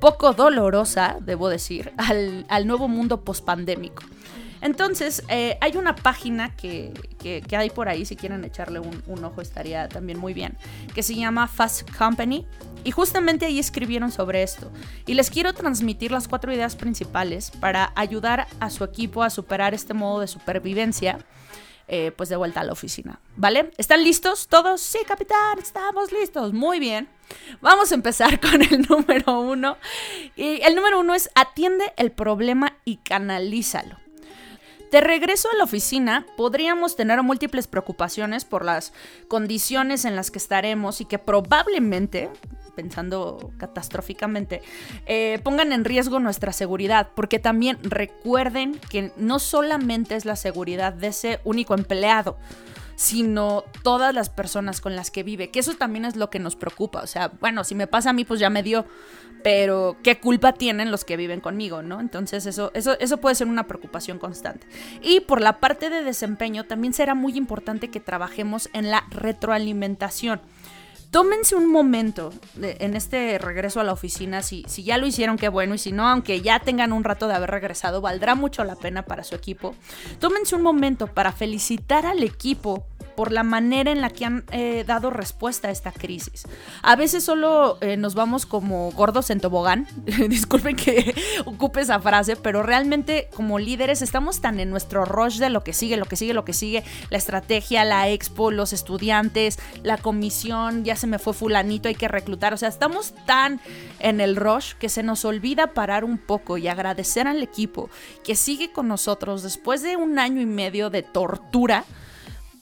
poco 0.00 0.32
dolorosa, 0.32 1.16
debo 1.20 1.48
decir, 1.48 1.92
al, 1.96 2.66
nuevo 2.66 2.88
mundo 2.88 3.22
pospandémico. 3.22 4.02
Entonces, 4.62 5.22
eh, 5.28 5.58
hay 5.60 5.76
una 5.76 5.94
página 5.94 6.56
que, 6.56 6.92
hay 7.52 7.70
por 7.70 7.88
ahí, 7.88 8.04
si 8.04 8.16
quieren 8.16 8.44
echarle 8.44 8.80
un, 8.80 9.24
ojo 9.24 9.40
estaría 9.40 9.88
también 9.88 10.18
muy 10.18 10.32
bien, 10.34 10.56
que 10.94 11.02
se 11.02 11.14
llama 11.14 11.46
Fast 11.46 11.90
Company. 11.96 12.46
Y 12.84 12.92
justamente 12.92 13.46
ahí 13.46 13.58
escribieron 13.58 14.12
sobre 14.12 14.44
esto. 14.44 14.70
Y 15.06 15.14
les 15.14 15.28
quiero 15.30 15.52
transmitir 15.54 16.12
las 16.12 16.28
cuatro 16.28 16.52
ideas 16.52 16.76
principales 16.76 17.50
para 17.50 17.92
ayudar 17.96 18.46
a 18.60 18.70
su 18.70 18.84
equipo 18.84 19.24
a 19.24 19.30
superar 19.30 19.74
este 19.74 19.92
modo 19.92 20.20
de 20.20 20.28
supervivencia 20.28 21.18
eh, 21.88 22.12
pues 22.16 22.28
de 22.28 22.36
vuelta 22.36 22.60
a 22.60 22.64
la 22.64 22.72
oficina, 22.72 23.20
¿vale? 23.36 23.70
¿Están 23.78 24.02
listos 24.02 24.48
todos? 24.48 24.80
Sí, 24.80 24.98
capitán, 25.06 25.58
estamos 25.58 26.10
listos. 26.10 26.52
Muy 26.52 26.80
bien. 26.80 27.08
Vamos 27.60 27.92
a 27.92 27.94
empezar 27.94 28.40
con 28.40 28.60
el 28.62 28.82
número 28.88 29.40
uno. 29.40 29.76
Y 30.34 30.60
el 30.62 30.74
número 30.74 30.98
uno 30.98 31.14
es 31.14 31.30
atiende 31.34 31.92
el 31.96 32.10
problema 32.10 32.76
y 32.84 32.96
canalízalo. 32.96 33.98
De 34.90 35.00
regreso 35.00 35.48
a 35.52 35.56
la 35.56 35.64
oficina, 35.64 36.26
podríamos 36.36 36.96
tener 36.96 37.22
múltiples 37.22 37.66
preocupaciones 37.66 38.44
por 38.44 38.64
las 38.64 38.92
condiciones 39.28 40.04
en 40.04 40.16
las 40.16 40.30
que 40.30 40.38
estaremos 40.38 41.00
y 41.00 41.04
que 41.04 41.18
probablemente 41.18 42.30
pensando 42.76 43.50
catastróficamente, 43.56 44.62
eh, 45.06 45.40
pongan 45.42 45.72
en 45.72 45.84
riesgo 45.84 46.20
nuestra 46.20 46.52
seguridad, 46.52 47.08
porque 47.16 47.40
también 47.40 47.78
recuerden 47.82 48.78
que 48.90 49.10
no 49.16 49.40
solamente 49.40 50.14
es 50.14 50.24
la 50.24 50.36
seguridad 50.36 50.92
de 50.92 51.08
ese 51.08 51.40
único 51.44 51.74
empleado, 51.74 52.36
sino 52.96 53.64
todas 53.82 54.14
las 54.14 54.30
personas 54.30 54.80
con 54.80 54.96
las 54.96 55.10
que 55.10 55.22
vive, 55.22 55.50
que 55.50 55.60
eso 55.60 55.74
también 55.74 56.04
es 56.04 56.16
lo 56.16 56.30
que 56.30 56.38
nos 56.38 56.56
preocupa, 56.56 57.02
o 57.02 57.06
sea, 57.06 57.32
bueno, 57.40 57.64
si 57.64 57.74
me 57.74 57.86
pasa 57.86 58.10
a 58.10 58.12
mí, 58.12 58.24
pues 58.24 58.40
ya 58.40 58.50
me 58.50 58.62
dio, 58.62 58.86
pero 59.42 59.96
¿qué 60.02 60.18
culpa 60.18 60.54
tienen 60.54 60.90
los 60.90 61.04
que 61.04 61.16
viven 61.16 61.40
conmigo, 61.40 61.82
no? 61.82 62.00
Entonces 62.00 62.46
eso, 62.46 62.70
eso, 62.74 62.98
eso 62.98 63.18
puede 63.18 63.36
ser 63.36 63.46
una 63.46 63.66
preocupación 63.68 64.18
constante. 64.18 64.66
Y 65.02 65.20
por 65.20 65.40
la 65.40 65.60
parte 65.60 65.88
de 65.88 66.02
desempeño, 66.02 66.64
también 66.64 66.92
será 66.92 67.14
muy 67.14 67.36
importante 67.36 67.88
que 67.88 68.00
trabajemos 68.00 68.68
en 68.72 68.90
la 68.90 69.04
retroalimentación 69.10 70.40
tómense 71.10 71.54
un 71.54 71.70
momento 71.70 72.32
en 72.60 72.96
este 72.96 73.38
regreso 73.38 73.80
a 73.80 73.84
la 73.84 73.92
oficina, 73.92 74.42
si, 74.42 74.64
si 74.68 74.84
ya 74.84 74.98
lo 74.98 75.06
hicieron, 75.06 75.36
qué 75.36 75.48
bueno, 75.48 75.74
y 75.74 75.78
si 75.78 75.92
no, 75.92 76.08
aunque 76.08 76.40
ya 76.40 76.60
tengan 76.60 76.92
un 76.92 77.04
rato 77.04 77.28
de 77.28 77.34
haber 77.34 77.50
regresado, 77.50 78.00
valdrá 78.00 78.34
mucho 78.34 78.64
la 78.64 78.76
pena 78.76 79.02
para 79.02 79.24
su 79.24 79.34
equipo. 79.34 79.74
Tómense 80.18 80.54
un 80.54 80.62
momento 80.62 81.06
para 81.06 81.32
felicitar 81.32 82.06
al 82.06 82.22
equipo 82.22 82.86
por 83.16 83.32
la 83.32 83.42
manera 83.42 83.90
en 83.90 84.00
la 84.00 84.10
que 84.10 84.24
han 84.24 84.44
eh, 84.52 84.84
dado 84.86 85.10
respuesta 85.10 85.68
a 85.68 85.70
esta 85.70 85.90
crisis. 85.90 86.44
A 86.82 86.96
veces 86.96 87.24
solo 87.24 87.78
eh, 87.80 87.96
nos 87.96 88.14
vamos 88.14 88.46
como 88.46 88.90
gordos 88.92 89.30
en 89.30 89.40
tobogán, 89.40 89.88
disculpen 90.28 90.76
que 90.76 91.14
ocupe 91.46 91.80
esa 91.80 91.98
frase, 91.98 92.36
pero 92.36 92.62
realmente 92.62 93.28
como 93.34 93.58
líderes 93.58 94.02
estamos 94.02 94.40
tan 94.40 94.60
en 94.60 94.70
nuestro 94.70 95.04
rush 95.04 95.38
de 95.38 95.50
lo 95.50 95.64
que 95.64 95.72
sigue, 95.72 95.96
lo 95.96 96.04
que 96.04 96.16
sigue, 96.16 96.34
lo 96.34 96.44
que 96.44 96.52
sigue, 96.52 96.84
la 97.10 97.18
estrategia, 97.18 97.84
la 97.84 98.08
expo, 98.08 98.50
los 98.50 98.72
estudiantes, 98.72 99.58
la 99.82 99.96
comisión, 99.96 100.84
ya 100.84 100.96
se 100.96 101.06
me 101.06 101.18
fue 101.18 101.32
fulanito, 101.32 101.88
hay 101.88 101.94
que 101.94 102.08
reclutar, 102.08 102.52
o 102.52 102.56
sea, 102.56 102.68
estamos 102.68 103.14
tan 103.24 103.60
en 103.98 104.20
el 104.20 104.36
rush 104.36 104.74
que 104.74 104.88
se 104.88 105.02
nos 105.02 105.24
olvida 105.24 105.68
parar 105.68 106.04
un 106.04 106.18
poco 106.18 106.58
y 106.58 106.68
agradecer 106.68 107.26
al 107.26 107.42
equipo 107.42 107.88
que 108.22 108.36
sigue 108.36 108.72
con 108.72 108.88
nosotros 108.88 109.42
después 109.42 109.82
de 109.82 109.96
un 109.96 110.18
año 110.18 110.40
y 110.40 110.46
medio 110.46 110.90
de 110.90 111.02
tortura 111.02 111.84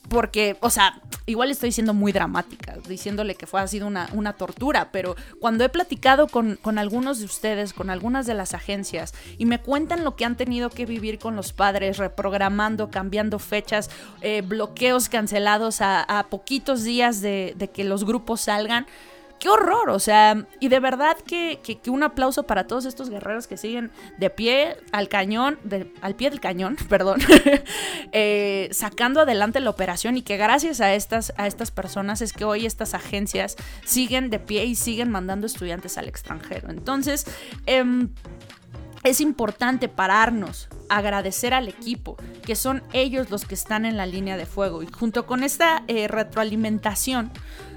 porque, 0.08 0.56
o 0.60 0.70
sea, 0.70 1.00
igual 1.26 1.50
estoy 1.50 1.72
siendo 1.72 1.94
muy 1.94 2.12
dramática, 2.12 2.76
diciéndole 2.86 3.34
que 3.34 3.46
fue 3.46 3.60
ha 3.60 3.66
sido 3.66 3.86
una, 3.86 4.08
una 4.12 4.34
tortura, 4.34 4.90
pero 4.92 5.16
cuando 5.40 5.64
he 5.64 5.68
platicado 5.68 6.28
con, 6.28 6.58
algunos 6.78 7.18
de 7.18 7.24
ustedes, 7.24 7.72
con 7.72 7.90
algunas 7.90 8.26
de 8.26 8.34
las 8.34 8.54
agencias, 8.54 9.14
y 9.38 9.46
me 9.46 9.60
cuentan 9.60 10.04
lo 10.04 10.16
que 10.16 10.24
han 10.24 10.36
tenido 10.36 10.70
que 10.70 10.86
vivir 10.86 11.18
con 11.18 11.36
los 11.36 11.52
padres, 11.52 11.96
reprogramando, 11.96 12.90
cambiando 12.90 13.38
fechas, 13.38 13.90
eh, 14.20 14.42
bloqueos 14.42 15.08
cancelados 15.08 15.78
a, 15.80 16.26
poquitos 16.30 16.84
días 16.84 17.20
de, 17.20 17.54
de 17.56 17.68
que 17.68 17.84
los 17.84 18.04
grupos 18.04 18.42
salgan, 18.42 18.86
qué 19.38 19.48
horror, 19.48 19.90
o 19.90 19.98
sea, 19.98 20.46
y 20.60 20.68
de 20.68 20.80
verdad 20.80 21.16
que, 21.18 21.60
un 21.88 22.02
aplauso 22.02 22.44
para 22.44 22.66
todos 22.66 22.84
estos 22.84 23.10
guerreros 23.10 23.46
que 23.46 23.56
siguen 23.56 23.90
de 24.18 24.30
pie 24.30 24.76
al 24.92 25.08
cañón, 25.08 25.58
al 26.00 26.14
pie 26.14 26.30
del 26.30 26.40
cañón, 26.40 26.76
perdón, 26.88 27.20
eh, 28.12 28.68
sacando 28.72 29.20
adelante 29.20 29.60
la 29.60 29.70
operación 29.70 30.16
y 30.16 30.22
que 30.22 30.36
gracias 30.36 30.80
a 30.80 30.94
estas, 30.94 31.32
a 31.36 31.46
estas 31.46 31.70
personas 31.70 32.22
es 32.22 32.32
que 32.32 32.44
hoy 32.44 32.66
estas 32.66 32.94
agencias 32.94 33.56
siguen 33.84 34.30
de 34.30 34.38
pie 34.38 34.64
y 34.64 34.74
siguen 34.74 35.10
mandando 35.10 35.46
estudiantes 35.46 35.98
al 35.98 36.08
extranjero. 36.08 36.70
Entonces, 36.70 37.26
em, 37.66 38.10
es 39.04 39.20
importante 39.20 39.88
pararnos, 39.88 40.68
agradecer 40.88 41.52
al 41.52 41.68
equipo, 41.68 42.16
que 42.44 42.56
son 42.56 42.82
ellos 42.94 43.30
los 43.30 43.44
que 43.44 43.54
están 43.54 43.84
en 43.84 43.98
la 43.98 44.06
línea 44.06 44.38
de 44.38 44.46
fuego. 44.46 44.82
Y 44.82 44.86
junto 44.86 45.26
con 45.26 45.44
esta 45.44 45.84
eh, 45.88 46.08
retroalimentación, 46.08 47.30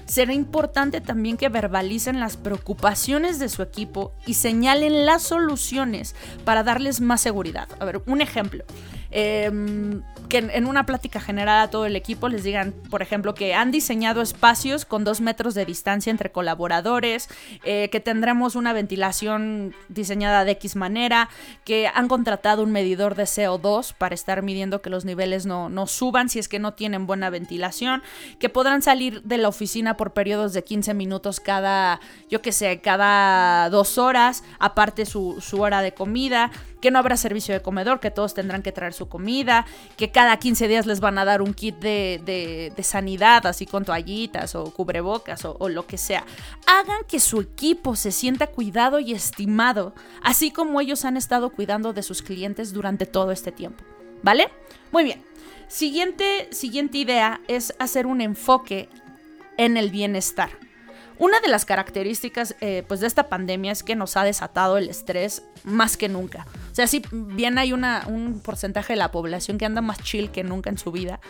será 0.08 0.32
importante 0.32 1.00
también 1.00 1.36
que 1.36 1.50
verbalicen 1.50 2.18
las 2.18 2.36
preocupaciones 2.36 3.38
de 3.38 3.48
su 3.48 3.62
equipo 3.62 4.14
y 4.26 4.34
señalen 4.34 5.06
las 5.06 5.22
soluciones 5.22 6.16
para 6.44 6.64
darles 6.64 7.00
más 7.00 7.20
seguridad. 7.20 7.68
A 7.78 7.84
ver, 7.84 8.02
un 8.06 8.22
ejemplo. 8.22 8.64
Em, 9.10 10.02
que 10.28 10.36
en, 10.38 10.66
una 10.66 10.84
plática 10.84 11.20
general 11.20 11.58
a 11.60 11.70
todo 11.70 11.86
el 11.86 11.96
equipo 11.96 12.28
les 12.28 12.42
digan, 12.42 12.74
por 12.90 13.00
ejemplo, 13.00 13.34
que 13.34 13.54
han 13.54 13.70
diseñado 13.70 14.20
espacios 14.20 14.84
con 14.84 15.02
dos 15.02 15.22
metros 15.22 15.54
de 15.54 15.64
distancia 15.64 16.10
entre 16.10 16.30
colaboradores, 16.30 17.30
eh, 17.64 17.88
que 17.90 18.00
tendremos 18.00 18.54
una 18.54 18.74
ventilación 18.74 19.74
diseñada 19.88 20.44
de 20.44 20.52
X 20.52 20.76
manera, 20.76 21.30
que 21.64 21.90
han 21.94 22.08
contratado 22.08 22.62
un 22.62 22.72
medidor 22.72 23.14
de 23.14 23.22
CO2 23.22 23.94
para 23.96 24.14
estar 24.14 24.42
midiendo 24.42 24.82
que 24.82 24.90
los 24.90 25.06
niveles 25.06 25.46
no, 25.46 25.70
no 25.70 25.86
suban 25.86 26.28
si 26.28 26.38
es 26.38 26.48
que 26.48 26.58
no 26.58 26.74
tienen 26.74 27.06
buena 27.06 27.30
ventilación, 27.30 28.02
que 28.38 28.50
podrán 28.50 28.82
salir 28.82 29.22
de 29.22 29.38
la 29.38 29.48
oficina 29.48 29.96
por 29.96 30.12
periodos 30.12 30.52
de 30.52 30.62
15 30.62 30.92
minutos 30.92 31.40
cada, 31.40 32.00
yo 32.28 32.42
que 32.42 32.52
sé, 32.52 32.80
cada 32.80 33.70
dos 33.70 33.96
horas, 33.96 34.44
aparte 34.58 35.06
su, 35.06 35.40
su 35.40 35.62
hora 35.62 35.80
de 35.80 35.92
comida, 35.92 36.50
que 36.80 36.90
no 36.90 36.98
habrá 36.98 37.16
servicio 37.16 37.54
de 37.54 37.62
comedor, 37.62 38.00
que 38.00 38.10
todos 38.10 38.34
tendrán 38.34 38.62
que 38.62 38.72
traer 38.72 38.92
su 38.92 39.08
comida, 39.08 39.66
que 39.96 40.10
cada 40.10 40.38
15 40.38 40.68
días 40.68 40.86
les 40.86 41.00
van 41.00 41.18
a 41.18 41.24
dar 41.24 41.42
un 41.42 41.54
kit 41.54 41.76
de, 41.76 42.72
sanidad, 42.82 43.46
así 43.46 43.66
con 43.66 43.84
toallitas 43.84 44.54
o 44.54 44.72
cubrebocas 44.72 45.44
o, 45.44 45.56
o 45.58 45.68
lo 45.68 45.86
que 45.86 45.98
sea. 45.98 46.24
Hagan 46.66 47.02
que 47.06 47.20
su 47.20 47.40
equipo 47.40 47.96
se 47.96 48.12
sienta 48.12 48.46
cuidado 48.46 49.00
y 49.00 49.12
estimado, 49.12 49.94
así 50.22 50.50
como 50.50 50.80
ellos 50.80 51.04
han 51.04 51.16
estado 51.16 51.50
cuidando 51.50 51.92
de 51.92 52.02
sus 52.02 52.22
clientes 52.22 52.72
durante 52.72 53.06
todo 53.06 53.32
este 53.32 53.52
tiempo. 53.52 53.84
¿Vale? 54.22 54.48
Muy 54.90 55.04
bien. 55.04 55.22
Siguiente, 55.68 56.48
siguiente 56.50 56.98
idea 56.98 57.40
es 57.46 57.74
hacer 57.78 58.06
un 58.06 58.20
enfoque 58.20 58.88
en 59.58 59.76
el 59.76 59.90
bienestar. 59.90 60.50
Una 61.18 61.40
de 61.40 61.48
las 61.48 61.64
características 61.64 62.54
eh, 62.60 62.84
pues 62.86 63.00
de 63.00 63.08
esta 63.08 63.28
pandemia 63.28 63.72
es 63.72 63.82
que 63.82 63.96
nos 63.96 64.16
ha 64.16 64.24
desatado 64.24 64.78
el 64.78 64.88
estrés 64.88 65.42
más 65.64 65.96
que 65.96 66.08
nunca. 66.08 66.46
O 66.70 66.74
sea, 66.74 66.86
si 66.86 67.02
bien 67.10 67.58
hay 67.58 67.72
un 67.72 68.40
porcentaje 68.44 68.92
de 68.92 68.98
la 68.98 69.10
población 69.10 69.58
que 69.58 69.66
anda 69.66 69.80
más 69.80 69.98
chill 69.98 70.30
que 70.30 70.44
nunca 70.44 70.70
en 70.70 70.78
su 70.78 70.92
vida, 70.92 71.20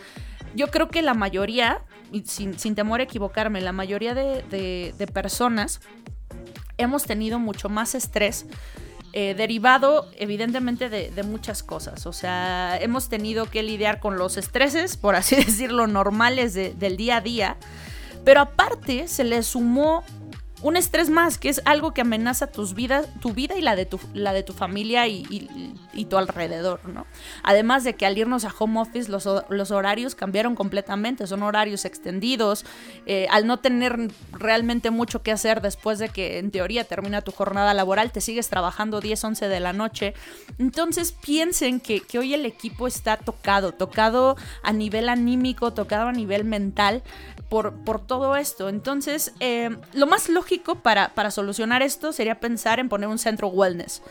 yo 0.55 0.69
creo 0.69 0.89
que 0.89 1.03
la 1.03 1.15
mayoría, 1.15 1.83
y 2.13 2.23
sin, 2.25 2.75
temor 2.75 3.01
a 3.01 3.05
equivocarme, 3.05 3.61
la 3.61 3.73
mayoría 3.73 4.15
de, 4.15 5.11
personas 5.13 5.81
hemos 6.77 7.05
tenido 7.05 7.39
mucho 7.39 7.69
más 7.69 7.95
estrés. 7.95 8.47
Eh, 9.15 9.35
derivado 9.35 10.11
evidentemente 10.19 10.91
de, 10.91 11.23
muchas 11.23 11.63
cosas. 11.63 12.05
O 12.07 12.13
sea, 12.13 12.77
hemos 12.81 13.09
tenido 13.09 13.47
que 13.47 13.63
lidiar 13.63 14.01
con 14.01 14.19
los 14.19 14.37
estreses, 14.37 14.97
por 14.99 15.15
así 15.15 15.37
decirlo, 15.45 15.87
normales 15.87 16.55
del 16.55 16.97
día 16.97 17.17
a 17.17 17.21
día. 17.21 17.57
Pero 18.29 18.43
aparte 18.43 19.09
se 19.09 19.25
le 19.25 19.43
sumó 19.43 20.05
un 20.63 20.77
estrés 20.77 21.09
más, 21.09 21.39
que 21.39 21.49
es 21.49 21.63
algo 21.65 21.95
que 21.95 22.01
amenaza 22.01 22.49
tus 22.49 22.75
vidas, 22.75 23.07
tu 23.21 23.33
vida 23.33 23.57
y 23.57 23.61
la 23.61 23.77
de 23.77 23.87
tu, 23.87 24.01
la 24.13 24.33
de 24.33 24.43
tu 24.43 24.53
familia 24.53 25.07
y, 25.07 25.25
tu 26.09 26.17
alrededor, 26.17 26.81
¿no? 26.89 27.07
Además 27.43 27.85
de 27.85 27.95
que 27.95 28.07
al 28.07 28.17
irnos 28.17 28.45
a 28.45 28.55
home 28.57 28.81
office 28.81 29.11
los, 29.11 29.29
los 29.49 29.71
horarios 29.71 30.15
cambiaron 30.15 30.55
completamente, 30.55 31.27
son 31.27 31.43
horarios 31.43 31.85
extendidos, 31.85 32.65
eh, 33.07 33.27
al 33.31 33.47
no 33.47 33.59
tener 33.59 34.11
realmente 34.33 34.91
mucho 34.91 35.23
que 35.23 35.33
hacer 35.33 35.61
después 35.61 35.99
de 35.99 36.09
que 36.09 36.39
en 36.39 36.51
teoría 36.51 36.85
termina 36.85 37.21
tu 37.21 37.31
jornada 37.31 37.75
laboral, 37.75 38.11
te 38.11 38.21
sigues 38.21 38.49
trabajando 38.49 39.01
10, 39.01 39.23
11 39.23 39.49
de 39.49 39.61
la 39.61 39.73
noche. 39.73 40.15
Entonces 40.59 41.13
piensen 41.13 41.81
que, 41.81 42.01
que 42.01 42.19
hoy 42.19 42.35
el 42.35 42.47
equipo 42.47 42.87
está 42.87 43.17
tocado, 43.17 43.73
tocado 43.73 44.37
a 44.63 44.73
nivel 44.73 45.09
anímico, 45.09 45.73
tocado 45.73 46.09
a 46.09 46.13
nivel 46.13 46.45
mental 46.45 47.03
por, 47.49 47.75
por 47.85 48.01
todo 48.01 48.37
esto. 48.37 48.69
Entonces, 48.69 49.35
eh, 49.41 49.77
lo 49.93 50.07
más 50.07 50.29
lógico 50.29 50.48
para, 50.83 51.31
solucionar 51.31 51.83
esto 51.83 52.13
sería 52.13 52.41
pensar 52.41 52.81
en 52.81 52.89
poner 52.89 53.09
un 53.09 53.19
centro 53.19 53.49
wellness. 53.49 54.03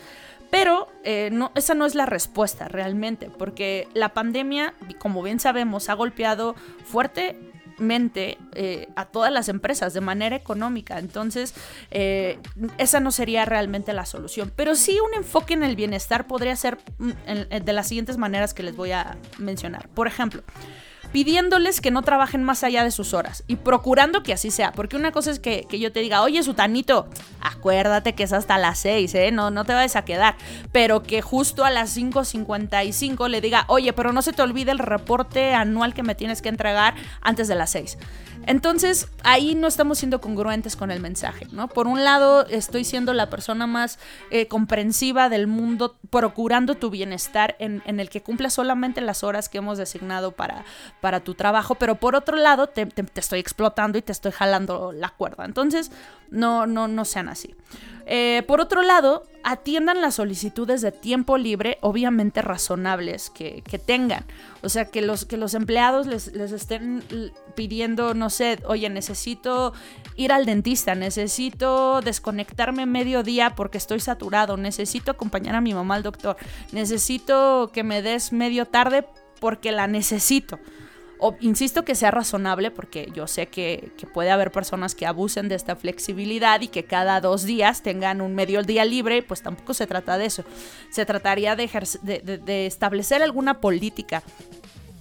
Pero 0.50 0.88
eh, 1.04 1.30
no, 1.32 1.52
esa 1.56 1.74
no 1.74 1.86
es 1.86 1.94
la 1.94 2.06
respuesta 2.06 2.70
realmente, 2.70 3.30
porque 3.30 3.88
la 3.94 4.10
pandemia, 4.10 4.74
como 4.98 5.22
bien 5.22 5.42
sabemos, 5.42 5.90
ha 5.90 5.94
golpeado 5.94 6.56
fuertemente 6.86 8.38
eh, 8.54 8.88
a 8.96 9.06
todas 9.06 9.32
las 9.32 9.50
empresas 9.50 9.94
de 9.94 10.00
manera 10.00 10.38
económica. 10.38 11.00
Entonces, 11.00 11.54
esa 11.90 13.00
no 13.02 13.12
sería 13.12 13.44
realmente 13.44 13.92
la 13.92 14.06
solución. 14.06 14.54
Pero 14.56 14.76
sí 14.76 14.98
un 15.06 15.16
enfoque 15.16 15.54
en 15.54 15.64
el 15.64 15.76
bienestar 15.76 16.28
podría 16.28 16.56
ser 16.56 16.78
mm, 16.98 17.12
de 17.64 17.74
las 17.74 17.90
siguientes 17.90 18.18
maneras 18.18 18.54
que 18.54 18.64
les 18.64 18.76
voy 18.76 18.94
a 18.94 19.18
mencionar. 19.38 19.90
Por 19.90 20.08
ejemplo, 20.08 20.44
pidiéndoles 21.18 21.82
que 21.82 21.90
no 21.90 22.04
trabajen 22.04 22.44
más 22.44 22.64
allá 22.64 22.84
de 22.84 22.92
sus 22.92 23.16
horas 23.16 23.44
y 23.48 23.56
procurando 23.56 24.22
que 24.22 24.34
así 24.34 24.52
sea. 24.52 24.72
Porque 24.72 24.96
una 24.96 25.12
cosa 25.12 25.32
es 25.32 25.40
que, 25.40 25.66
yo 25.72 25.92
te 25.92 26.02
diga, 26.02 26.22
oye, 26.22 26.44
Sutanito, 26.44 27.08
acuérdate 27.42 28.14
que 28.14 28.22
es 28.22 28.34
hasta 28.34 28.60
las 28.60 28.78
6, 28.78 29.16
¿eh? 29.16 29.32
No, 29.32 29.50
no 29.50 29.66
te 29.66 29.74
vayas 29.74 29.96
a 29.96 30.06
quedar. 30.06 30.36
Pero 30.72 31.02
que 31.02 31.24
justo 31.24 31.66
a 31.66 31.72
las 31.72 31.98
5.55 31.98 33.30
le 33.30 33.42
diga, 33.42 33.66
oye, 33.68 33.94
pero 33.94 34.14
no 34.14 34.22
se 34.22 34.32
te 34.32 34.44
olvide 34.44 34.70
el 34.70 34.78
reporte 34.78 35.56
anual 35.56 35.96
que 35.96 36.04
me 36.04 36.14
tienes 36.14 36.44
que 36.44 36.50
entregar 36.50 36.94
antes 37.22 37.48
de 37.48 37.56
las 37.56 37.72
6. 37.72 37.98
Entonces, 38.48 39.10
ahí 39.24 39.56
no 39.56 39.68
estamos 39.68 40.00
siendo 40.00 40.22
congruentes 40.22 40.78
con 40.78 40.90
el 40.90 41.02
mensaje, 41.02 41.48
¿no? 41.52 41.68
Por 41.68 41.86
un 41.86 42.06
lado, 42.06 42.48
estoy 42.48 42.86
siendo 42.86 43.14
la 43.14 43.30
persona 43.30 43.68
más 43.68 44.00
eh, 44.32 44.48
comprensiva 44.48 45.28
del 45.28 45.48
mundo, 45.48 45.98
procurando 46.10 46.76
tu 46.76 46.90
bienestar 46.90 47.58
en, 47.60 47.82
el 47.86 48.10
que 48.10 48.24
cumpla 48.24 48.50
solamente 48.50 49.02
las 49.02 49.26
horas 49.26 49.50
que 49.50 49.58
hemos 49.58 49.78
designado 49.78 50.32
para, 50.32 50.64
para 51.02 51.20
tu 51.20 51.36
trabajo, 51.36 51.76
pero 51.76 51.96
por 51.96 52.16
otro 52.16 52.38
lado, 52.38 52.68
te, 52.68 52.86
te 52.86 53.20
estoy 53.20 53.40
explotando 53.40 53.98
y 53.98 54.02
te 54.02 54.14
estoy 54.14 54.32
jalando 54.32 54.94
la 54.94 55.10
cuerda. 55.10 55.44
Entonces, 55.44 55.92
no, 56.32 56.66
no, 56.66 56.88
no 56.88 57.04
sean 57.04 57.28
así. 57.28 57.54
Eh, 58.10 58.44
por 58.48 58.62
otro 58.62 58.84
lado, 58.84 59.24
atiendan 59.44 60.00
las 60.00 60.16
solicitudes 60.16 60.82
de 60.82 60.94
tiempo 60.94 61.38
libre, 61.38 61.78
obviamente 61.82 62.42
razonables, 62.42 63.30
que, 63.30 63.62
tengan. 63.86 64.26
O 64.62 64.70
sea, 64.70 64.86
que 64.86 65.02
los, 65.02 65.26
que 65.26 65.36
los 65.36 65.54
empleados 65.54 66.08
les, 66.08 66.28
estén 66.28 67.04
pidiendo, 67.54 68.14
no 68.14 68.30
sé, 68.30 68.60
oye, 68.66 68.90
necesito 68.90 69.74
ir 70.16 70.32
al 70.32 70.46
dentista, 70.46 70.96
necesito 70.96 72.00
desconectarme 72.00 72.86
medio 72.86 73.24
día 73.24 73.56
porque 73.56 73.78
estoy 73.78 74.00
saturado, 74.00 74.56
necesito 74.56 75.12
acompañar 75.12 75.56
a 75.56 75.62
mi 75.62 75.74
mamá 75.74 75.96
al 75.96 76.04
doctor, 76.04 76.38
necesito 76.72 77.72
que 77.74 77.84
me 77.84 78.02
des 78.02 78.32
medio 78.32 78.66
tarde 78.68 79.06
porque 79.42 79.74
la 79.74 79.88
necesito 79.88 80.60
insisto 81.40 81.84
que 81.84 81.96
sea 81.96 82.12
razonable 82.12 82.72
porque 82.72 83.10
yo 83.14 83.28
sé 83.28 83.48
que, 83.48 83.92
puede 84.14 84.32
haber 84.32 84.52
personas 84.52 84.96
que 84.96 85.06
abusen 85.06 85.50
de 85.50 85.56
esta 85.56 85.76
flexibilidad 85.76 86.62
y 86.62 86.68
que 86.68 86.84
cada 86.84 87.22
dos 87.22 87.44
días 87.44 87.82
tengan 87.82 88.22
un 88.22 88.36
medio 88.36 88.64
día 88.64 88.86
libre, 88.86 89.24
pues 89.24 89.42
tampoco 89.42 89.74
se 89.74 89.88
trata 89.88 90.18
de 90.18 90.26
eso. 90.26 90.44
Se 90.90 91.06
trataría 91.06 91.56
de, 91.56 91.68
de 92.44 92.66
establecer 92.66 93.22
alguna 93.22 93.60
política 93.60 94.24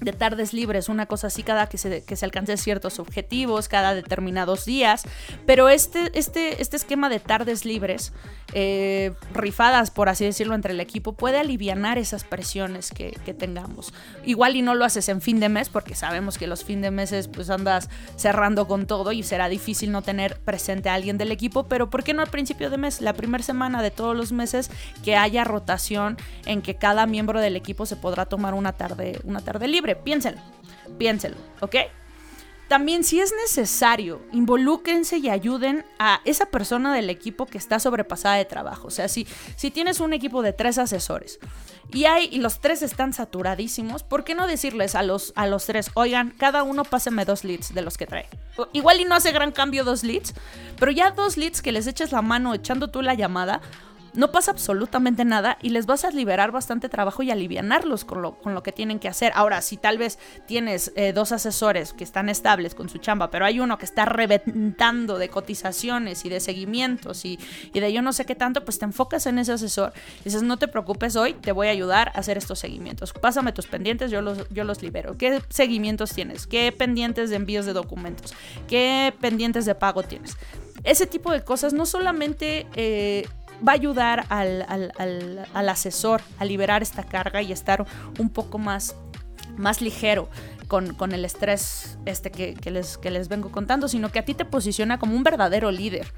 de 0.00 0.12
tardes 0.12 0.52
libres, 0.52 0.88
una 0.88 1.06
cosa 1.06 1.28
así 1.28 1.42
cada 1.42 1.68
que 1.68 1.78
se, 1.78 2.04
que 2.04 2.16
se 2.16 2.24
alcance 2.24 2.56
ciertos 2.56 2.98
objetivos, 2.98 3.68
cada 3.68 3.94
determinados 3.94 4.64
días, 4.64 5.04
pero 5.46 5.68
este, 5.68 6.10
este, 6.18 6.62
este 6.62 6.76
esquema 6.76 7.08
de 7.08 7.20
tardes 7.20 7.64
libres, 7.64 8.12
eh, 8.52 9.12
rifadas 9.34 9.90
por 9.90 10.08
así 10.08 10.24
decirlo 10.24 10.54
entre 10.54 10.72
el 10.72 10.80
equipo, 10.80 11.12
puede 11.12 11.38
aliviar 11.38 11.66
esas 11.98 12.24
presiones 12.24 12.90
que, 12.90 13.16
tengamos. 13.36 13.92
Igual 14.24 14.56
y 14.56 14.62
no 14.62 14.74
lo 14.74 14.84
haces 14.84 15.08
en 15.08 15.20
fin 15.20 15.40
de 15.40 15.48
mes, 15.48 15.68
porque 15.68 15.94
sabemos 15.94 16.38
que 16.38 16.46
los 16.46 16.64
fin 16.64 16.80
de 16.80 16.90
meses 16.90 17.28
pues 17.28 17.50
andas 17.50 17.90
cerrando 18.16 18.66
con 18.66 18.86
todo 18.86 19.12
y 19.12 19.22
será 19.22 19.48
difícil 19.48 19.92
no 19.92 20.00
tener 20.00 20.38
presente 20.38 20.88
a 20.88 20.94
alguien 20.94 21.18
del 21.18 21.32
equipo, 21.32 21.64
pero 21.64 21.90
¿por 21.90 22.02
qué 22.02 22.14
no 22.14 22.22
al 22.22 22.28
principio 22.28 22.70
de 22.70 22.78
mes, 22.78 23.00
la 23.00 23.12
primera 23.12 23.44
semana 23.44 23.82
de 23.82 23.90
todos 23.90 24.16
los 24.16 24.32
meses, 24.32 24.70
que 25.04 25.16
haya 25.16 25.44
rotación 25.44 26.16
en 26.46 26.62
que 26.62 26.76
cada 26.76 27.06
miembro 27.06 27.40
del 27.40 27.56
equipo 27.56 27.84
se 27.84 27.96
podrá 27.96 28.26
tomar 28.26 28.54
una 28.54 28.72
tarde, 28.72 29.20
una 29.24 29.40
tarde 29.40 29.68
libre? 29.68 29.85
Piénselo, 29.94 30.40
piénselo, 30.98 31.36
¿ok? 31.60 31.76
También 32.68 33.04
si 33.04 33.20
es 33.20 33.32
necesario, 33.42 34.20
involúquense 34.32 35.18
y 35.18 35.28
ayuden 35.28 35.84
a 36.00 36.20
esa 36.24 36.46
persona 36.46 36.92
del 36.92 37.10
equipo 37.10 37.46
que 37.46 37.58
está 37.58 37.78
sobrepasada 37.78 38.34
de 38.34 38.44
trabajo. 38.44 38.88
O 38.88 38.90
sea, 38.90 39.06
si, 39.06 39.24
si 39.54 39.70
tienes 39.70 40.00
un 40.00 40.12
equipo 40.12 40.42
de 40.42 40.52
tres 40.52 40.76
asesores 40.78 41.38
y, 41.92 42.06
hay, 42.06 42.28
y 42.32 42.38
los 42.38 42.60
tres 42.60 42.82
están 42.82 43.12
saturadísimos, 43.12 44.02
¿por 44.02 44.24
qué 44.24 44.34
no 44.34 44.48
decirles 44.48 44.96
a 44.96 45.04
los, 45.04 45.32
a 45.36 45.46
los 45.46 45.66
tres, 45.66 45.92
oigan, 45.94 46.34
cada 46.36 46.64
uno 46.64 46.82
páseme 46.82 47.24
dos 47.24 47.44
leads 47.44 47.72
de 47.72 47.82
los 47.82 47.96
que 47.96 48.06
trae? 48.06 48.28
Igual 48.72 49.00
y 49.00 49.04
no 49.04 49.14
hace 49.14 49.30
gran 49.30 49.52
cambio 49.52 49.84
dos 49.84 50.02
leads, 50.02 50.34
pero 50.76 50.90
ya 50.90 51.12
dos 51.12 51.36
leads 51.36 51.62
que 51.62 51.70
les 51.70 51.86
eches 51.86 52.10
la 52.10 52.22
mano 52.22 52.52
echando 52.52 52.88
tú 52.88 53.00
la 53.00 53.14
llamada, 53.14 53.60
no 54.16 54.32
pasa 54.32 54.50
absolutamente 54.50 55.24
nada 55.24 55.58
y 55.62 55.70
les 55.70 55.86
vas 55.86 56.04
a 56.04 56.10
liberar 56.10 56.50
bastante 56.50 56.88
trabajo 56.88 57.22
y 57.22 57.30
alivianarlos 57.30 58.04
con 58.04 58.22
lo, 58.22 58.38
con 58.38 58.54
lo 58.54 58.62
que 58.62 58.72
tienen 58.72 58.98
que 58.98 59.08
hacer. 59.08 59.32
Ahora, 59.34 59.60
si 59.62 59.76
tal 59.76 59.98
vez 59.98 60.18
tienes 60.46 60.92
eh, 60.96 61.12
dos 61.12 61.32
asesores 61.32 61.92
que 61.92 62.04
están 62.04 62.28
estables 62.28 62.74
con 62.74 62.88
su 62.88 62.98
chamba, 62.98 63.30
pero 63.30 63.44
hay 63.44 63.60
uno 63.60 63.78
que 63.78 63.84
está 63.84 64.04
reventando 64.04 65.18
de 65.18 65.28
cotizaciones 65.28 66.24
y 66.24 66.28
de 66.28 66.40
seguimientos 66.40 67.24
y, 67.24 67.38
de 67.72 67.92
yo 67.92 68.02
no 68.02 68.12
sé 68.12 68.24
qué 68.24 68.34
tanto, 68.34 68.64
pues 68.64 68.78
te 68.78 68.84
enfocas 68.84 69.26
en 69.26 69.38
ese 69.38 69.52
asesor. 69.52 69.92
Y 70.20 70.24
dices, 70.24 70.42
no 70.42 70.56
te 70.56 70.68
preocupes 70.68 71.14
hoy, 71.16 71.34
te 71.34 71.52
voy 71.52 71.68
a 71.68 71.70
ayudar 71.70 72.08
a 72.14 72.18
hacer 72.18 72.36
estos 72.36 72.58
seguimientos. 72.58 73.12
Pásame 73.12 73.52
tus 73.52 73.66
pendientes, 73.66 74.10
yo 74.10 74.22
los, 74.22 74.48
yo 74.48 74.64
los 74.64 74.82
libero. 74.82 75.16
¿Qué 75.16 75.40
seguimientos 75.48 76.12
tienes? 76.12 76.46
¿Qué 76.46 76.72
pendientes 76.72 77.30
de 77.30 77.36
envíos 77.36 77.66
de 77.66 77.72
documentos? 77.72 78.34
¿Qué 78.66 79.14
pendientes 79.20 79.66
de 79.66 79.74
pago 79.74 80.02
tienes? 80.02 80.36
Ese 80.84 81.06
tipo 81.06 81.32
de 81.32 81.42
cosas 81.42 81.72
no 81.72 81.86
solamente... 81.86 82.66
Eh, 82.74 83.26
va 83.66 83.72
a 83.72 83.74
ayudar 83.74 84.26
al, 84.28 85.68
asesor 85.68 86.22
a 86.38 86.44
liberar 86.44 86.82
esta 86.82 87.04
carga 87.04 87.42
y 87.42 87.52
estar 87.52 87.86
un 88.18 88.30
poco 88.30 88.58
más, 88.58 88.96
más 89.56 89.80
ligero 89.80 90.28
con, 90.68 91.12
el 91.12 91.24
estrés 91.24 91.98
este 92.06 92.30
que, 92.30 92.70
les, 92.70 92.98
que 92.98 93.10
les 93.10 93.28
vengo 93.28 93.50
contando, 93.50 93.88
sino 93.88 94.10
que 94.10 94.18
a 94.18 94.24
ti 94.24 94.34
te 94.34 94.44
posiciona 94.44 94.98
como 94.98 95.16
un 95.16 95.22
verdadero 95.22 95.70
líder. 95.70 96.12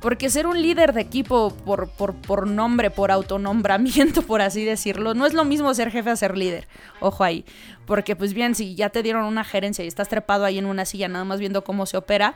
Porque 0.00 0.30
ser 0.30 0.48
un 0.48 0.60
líder 0.60 0.94
de 0.94 1.00
equipo 1.00 1.54
por, 1.64 1.88
por, 1.90 2.16
por, 2.16 2.48
nombre, 2.48 2.90
por 2.90 3.12
autonombramiento, 3.12 4.22
por 4.26 4.42
así 4.42 4.64
decirlo, 4.64 5.14
no 5.14 5.26
es 5.26 5.32
lo 5.32 5.44
mismo 5.44 5.72
ser 5.74 5.92
jefe 5.92 6.10
a 6.10 6.16
ser 6.16 6.36
líder. 6.36 6.66
Ojo 7.00 7.22
ahí. 7.22 7.44
Porque 7.86 8.16
pues 8.16 8.34
bien, 8.34 8.56
si 8.56 8.74
ya 8.74 8.88
te 8.88 9.04
dieron 9.04 9.24
una 9.24 9.44
gerencia 9.44 9.84
y 9.84 9.88
estás 9.88 10.08
trepado 10.08 10.44
ahí 10.44 10.58
en 10.58 10.66
una 10.66 10.86
silla 10.86 11.06
nada 11.06 11.24
más 11.24 11.38
viendo 11.38 11.62
cómo 11.62 11.86
se 11.86 11.96
opera, 11.96 12.34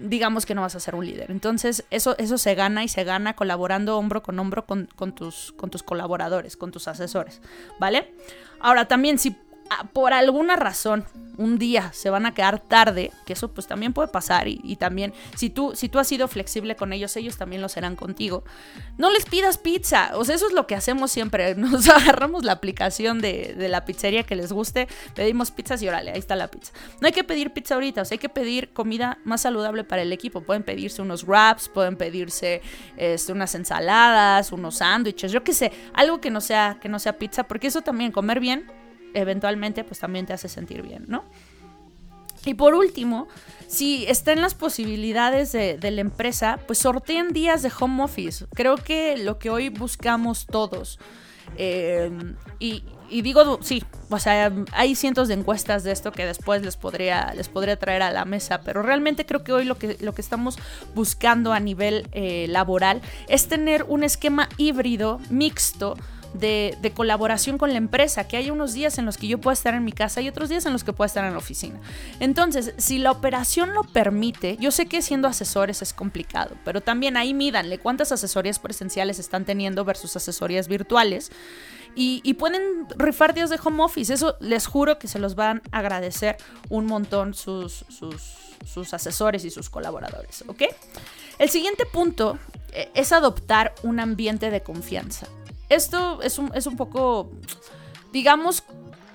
digamos 0.00 0.46
que 0.46 0.54
no 0.54 0.62
vas 0.62 0.74
a 0.74 0.80
ser 0.80 0.94
un 0.94 1.04
líder. 1.04 1.30
Entonces, 1.30 1.84
eso, 1.90 2.16
eso 2.18 2.38
se 2.38 2.54
gana 2.54 2.84
y 2.84 2.88
se 2.88 3.04
gana 3.04 3.34
colaborando 3.34 3.98
hombro 3.98 4.22
con 4.22 4.38
hombro 4.38 4.66
con, 4.66 4.88
con, 4.96 5.14
tus, 5.14 5.52
con 5.56 5.70
tus 5.70 5.82
colaboradores, 5.82 6.56
con 6.56 6.72
tus 6.72 6.88
asesores, 6.88 7.40
¿vale? 7.78 8.12
Ahora, 8.60 8.86
también 8.86 9.18
si 9.18 9.36
por 9.92 10.12
alguna 10.12 10.56
razón 10.56 11.04
un 11.38 11.56
día 11.56 11.92
se 11.92 12.10
van 12.10 12.26
a 12.26 12.34
quedar 12.34 12.60
tarde, 12.60 13.12
que 13.24 13.32
eso 13.32 13.48
pues 13.48 13.66
también 13.66 13.92
puede 13.92 14.08
pasar 14.08 14.48
y, 14.48 14.76
también 14.76 15.14
si 15.36 15.50
tú, 15.50 15.72
si 15.74 15.88
tú 15.88 15.98
has 16.00 16.08
sido 16.08 16.26
flexible 16.28 16.74
con 16.76 16.92
ellos, 16.92 17.16
ellos 17.16 17.38
también 17.38 17.62
lo 17.62 17.68
serán 17.68 17.94
contigo. 17.96 18.42
No 18.98 19.10
les 19.10 19.24
pidas 19.24 19.56
pizza, 19.56 20.10
o 20.14 20.24
sea, 20.24 20.34
eso 20.34 20.48
es 20.48 20.52
lo 20.52 20.66
que 20.66 20.74
hacemos 20.74 21.12
siempre, 21.12 21.54
nos 21.56 21.88
agarramos 21.88 22.44
la 22.44 22.52
aplicación 22.52 23.20
de, 23.20 23.54
la 23.68 23.84
pizzería 23.84 24.24
que 24.24 24.34
les 24.34 24.52
guste, 24.52 24.88
pedimos 25.14 25.52
pizzas 25.52 25.80
y 25.80 25.88
órale, 25.88 26.10
ahí 26.10 26.18
está 26.18 26.34
la 26.34 26.48
pizza. 26.48 26.72
No 27.00 27.06
hay 27.06 27.12
que 27.12 27.24
pedir 27.24 27.52
pizza 27.52 27.74
ahorita, 27.74 28.02
o 28.02 28.04
sea, 28.04 28.16
hay 28.16 28.18
que 28.18 28.28
pedir 28.28 28.72
comida 28.72 29.18
más 29.24 29.42
saludable 29.42 29.84
para 29.84 30.02
el 30.02 30.12
equipo, 30.12 30.40
pueden 30.40 30.64
pedirse 30.64 31.02
unos 31.02 31.24
wraps, 31.24 31.68
pueden 31.68 31.96
pedirse 31.96 32.62
este, 32.96 33.32
unas 33.32 33.54
ensaladas, 33.54 34.50
unos 34.50 34.78
sándwiches, 34.78 35.30
yo 35.30 35.44
qué 35.44 35.52
sé, 35.52 35.70
algo 35.94 36.20
que 36.20 36.30
no 36.30 36.40
sea, 36.40 36.78
que 36.80 36.88
no 36.88 36.98
sea 36.98 37.16
pizza, 37.16 37.44
porque 37.44 37.68
eso 37.68 37.82
también, 37.82 38.10
comer 38.10 38.40
bien 38.40 38.77
eventualmente 39.14 39.84
pues 39.84 40.00
también 40.00 40.26
te 40.26 40.32
hace 40.32 40.48
sentir 40.48 40.82
bien, 40.82 41.04
¿no? 41.08 41.24
Y 42.44 42.54
por 42.54 42.74
último, 42.74 43.28
si 43.66 44.06
está 44.06 44.32
en 44.32 44.40
las 44.40 44.54
posibilidades 44.54 45.52
de, 45.52 45.78
la 45.90 46.00
empresa, 46.00 46.58
pues 46.66 46.78
sorteen 46.78 47.32
días 47.32 47.62
de 47.62 47.70
home 47.78 48.02
office. 48.02 48.46
Creo 48.54 48.76
que 48.76 49.16
lo 49.16 49.38
que 49.38 49.50
hoy 49.50 49.68
buscamos 49.68 50.46
todos. 50.46 50.98
Eh, 51.56 52.10
y, 52.58 52.82
digo, 53.22 53.58
sí, 53.62 53.82
o 54.10 54.18
sea, 54.18 54.52
hay 54.72 54.94
cientos 54.94 55.28
de 55.28 55.34
encuestas 55.34 55.82
de 55.82 55.92
esto 55.92 56.12
que 56.12 56.26
después 56.26 56.62
les 56.62 56.76
podría, 56.76 57.32
les 57.34 57.48
podría 57.48 57.78
traer 57.78 58.02
a 58.02 58.12
la 58.12 58.24
mesa, 58.24 58.60
pero 58.62 58.82
realmente 58.82 59.26
creo 59.26 59.42
que 59.42 59.52
hoy 59.52 59.64
lo 59.64 59.76
que, 59.76 59.96
lo 60.00 60.14
que 60.14 60.20
estamos 60.20 60.58
buscando 60.94 61.52
a 61.52 61.60
nivel 61.60 62.06
eh, 62.12 62.46
laboral 62.48 63.00
es 63.28 63.48
tener 63.48 63.84
un 63.88 64.04
esquema 64.04 64.48
híbrido, 64.58 65.20
mixto, 65.30 65.96
de, 66.34 66.92
colaboración 66.94 67.58
con 67.58 67.70
la 67.70 67.76
empresa, 67.76 68.26
que 68.26 68.36
hay 68.36 68.50
unos 68.50 68.72
días 68.72 68.98
en 68.98 69.04
los 69.04 69.16
que 69.16 69.26
yo 69.26 69.38
puedo 69.38 69.52
estar 69.52 69.74
en 69.74 69.84
mi 69.84 69.92
casa 69.92 70.20
y 70.20 70.28
otros 70.28 70.48
días 70.48 70.66
en 70.66 70.72
los 70.72 70.84
que 70.84 70.92
puedo 70.92 71.06
estar 71.06 71.24
en 71.24 71.32
la 71.32 71.38
oficina. 71.38 71.80
Entonces, 72.20 72.74
si 72.76 72.98
la 72.98 73.10
operación 73.10 73.74
lo 73.74 73.84
permite, 73.84 74.56
yo 74.58 74.70
sé 74.70 74.86
que 74.86 75.02
siendo 75.02 75.28
asesores 75.28 75.82
es 75.82 75.92
complicado, 75.92 76.56
pero 76.64 76.80
también 76.80 77.16
ahí 77.16 77.34
mídanle 77.34 77.78
cuántas 77.78 78.12
asesorías 78.12 78.58
presenciales 78.58 79.18
están 79.18 79.44
teniendo 79.44 79.84
versus 79.84 80.16
asesorías 80.16 80.68
virtuales. 80.68 81.30
Y, 82.00 82.34
pueden 82.34 82.86
rifar 82.96 83.34
días 83.34 83.50
de 83.50 83.58
home 83.62 83.82
office. 83.82 84.14
Eso 84.14 84.36
les 84.38 84.68
juro 84.68 85.00
que 85.00 85.08
se 85.08 85.18
los 85.18 85.34
van 85.34 85.62
a 85.72 85.78
agradecer 85.78 86.36
un 86.68 86.86
montón 86.86 87.34
sus, 87.34 87.84
sus 87.88 88.94
asesores 88.94 89.44
y 89.44 89.50
sus 89.50 89.68
colaboradores. 89.68 90.44
¿Ok? 90.46 90.62
El 91.40 91.48
siguiente 91.50 91.86
punto 91.86 92.38
eh, 92.72 92.88
es 92.94 93.10
adoptar 93.10 93.74
un 93.82 93.98
ambiente 93.98 94.50
de 94.50 94.62
confianza 94.62 95.26
esto 95.68 96.22
es 96.22 96.38
un, 96.38 96.50
es 96.54 96.66
un 96.66 96.76
poco, 96.76 97.30
digamos, 98.12 98.64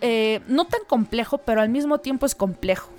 eh, 0.02 0.42
no 0.48 0.66
tan 0.66 0.82
complejo, 0.86 1.40
pero 1.40 1.62
al 1.62 1.70
mismo 1.70 2.00
tiempo 2.00 2.26
es 2.26 2.36
complejo. 2.36 2.90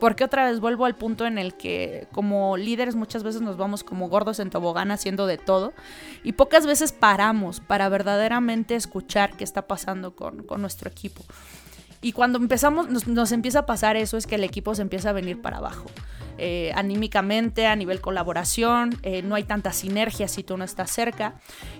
Porque 0.00 0.24
otra 0.24 0.44
vez 0.44 0.60
vuelvo 0.60 0.84
al 0.84 0.96
punto 0.96 1.24
en 1.24 1.38
el 1.38 1.54
que 1.54 2.08
como 2.12 2.56
líderes 2.56 2.94
muchas 2.94 3.22
veces 3.22 3.40
nos 3.40 3.56
vamos 3.56 3.84
como 3.84 4.08
gordos 4.08 4.38
en 4.38 4.50
tobogán 4.50 4.90
haciendo 4.90 5.26
de 5.26 5.38
todo 5.38 5.72
y 6.24 6.32
pocas 6.32 6.66
veces 6.66 6.92
paramos 6.92 7.60
para 7.60 7.88
verdaderamente 7.88 8.74
escuchar 8.74 9.36
qué 9.36 9.44
está 9.44 9.66
pasando 9.66 10.14
con, 10.14 10.42
con 10.42 10.60
nuestro 10.60 10.90
equipo. 10.90 11.22
Y 12.02 12.12
cuando 12.12 12.38
empezamos, 12.38 12.90
nos, 12.90 13.06
nos, 13.06 13.32
empieza 13.32 13.60
a 13.60 13.66
pasar 13.66 13.96
eso, 13.96 14.18
es 14.18 14.26
que 14.26 14.34
el 14.34 14.44
equipo 14.44 14.74
se 14.74 14.82
empieza 14.82 15.10
a 15.10 15.12
venir 15.12 15.40
para 15.40 15.56
abajo. 15.56 15.86
Eh, 16.36 16.72
anímicamente, 16.74 17.66
a 17.66 17.76
nivel 17.76 18.00
colaboración, 18.00 18.98
eh, 19.02 19.22
no 19.22 19.36
hay 19.36 19.44
tanta 19.44 19.72
sinergia 19.72 20.26
si 20.26 20.42
tú 20.42 20.56
no 20.56 20.64
estás 20.64 20.90
cerca. 20.90 21.34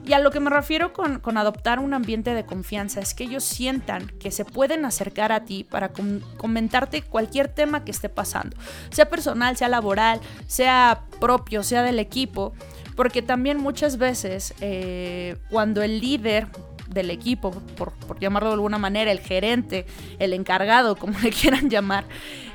Y 0.07 0.13
a 0.13 0.21
lo 0.21 0.31
que 0.31 0.41
me 0.41 0.51
refiero 0.51 0.93
con, 0.93 1.21
adoptar 1.37 1.81
un 1.81 1.93
ambiente 1.93 2.35
de 2.35 2.47
confianza 2.47 3.01
es 3.01 3.15
que 3.15 3.25
ellos 3.25 3.43
sientan 3.43 4.07
que 4.21 4.31
se 4.31 4.45
pueden 4.45 4.85
acercar 4.85 5.33
a 5.33 5.45
ti 5.45 5.65
para 5.65 5.91
comentarte 6.37 7.03
cualquier 7.03 7.49
tema 7.49 7.85
que 7.85 7.91
esté 7.91 8.09
pasando, 8.09 8.57
sea 8.91 9.09
personal, 9.09 9.57
sea 9.57 9.69
laboral, 9.69 10.21
sea 10.47 11.03
propio, 11.21 11.63
sea 11.63 11.83
del 11.83 11.99
equipo, 11.99 12.53
porque 12.95 13.23
también 13.23 13.59
muchas 13.59 13.99
veces 13.99 14.55
eh, 14.61 15.37
cuando 15.51 15.83
el 15.83 16.01
líder 16.01 16.47
del 16.89 17.11
equipo, 17.11 17.51
por, 17.51 17.93
por, 17.93 18.21
llamarlo 18.21 18.51
de 18.51 18.55
alguna 18.55 18.79
manera, 18.79 19.11
el 19.11 19.21
gerente, 19.21 19.87
el 20.19 20.33
encargado, 20.33 20.95
como 20.97 21.19
le 21.19 21.31
quieran 21.33 21.69
llamar, 21.71 22.05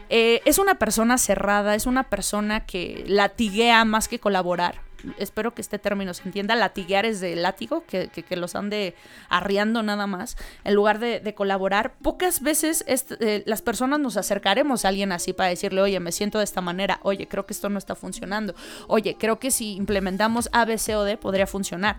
eh, 0.10 0.42
es 0.46 0.58
una 0.58 0.76
persona 0.76 1.18
cerrada, 1.18 1.76
es 1.76 1.86
una 1.86 2.10
persona 2.10 2.66
que 2.66 3.04
latiguea 3.08 3.86
más 3.86 4.08
que 4.08 4.20
colaborar. 4.20 4.82
Espero 5.18 5.54
que 5.54 5.62
este 5.62 5.80
término 5.80 6.14
se 6.14 6.24
entienda. 6.24 6.56
Latiguear 6.56 7.06
es 7.06 7.22
de 7.22 7.36
látigo, 7.36 7.86
que, 7.86 8.10
los 8.36 8.56
ande 8.56 8.96
arriando 9.30 9.82
nada 9.82 10.08
más, 10.08 10.36
en 10.66 10.74
lugar 10.74 11.00
de, 11.00 11.34
colaborar. 11.34 11.94
Pocas 12.02 12.42
veces 12.42 12.84
eh, 12.88 13.44
las 13.46 13.62
personas 13.62 14.00
nos 14.00 14.18
acercaremos 14.18 14.84
a 14.84 14.90
alguien 14.90 15.12
así 15.12 15.32
para 15.32 15.50
decirle, 15.50 15.82
oye, 15.82 16.00
me 16.00 16.12
siento 16.12 16.40
de 16.40 16.44
esta 16.44 16.62
manera, 16.62 17.00
oye, 17.04 17.28
creo 17.28 17.46
que 17.46 17.54
esto 17.54 17.70
no 17.70 17.78
está 17.78 17.96
funcionando, 17.96 18.56
oye, 18.88 19.16
creo 19.18 19.40
que 19.40 19.52
si 19.52 19.76
implementamos 19.76 20.50
A, 20.52 20.66
B, 20.66 20.78
C 20.78 20.96
o 20.96 21.04
D 21.04 21.16
podría 21.18 21.48
funcionar 21.48 21.98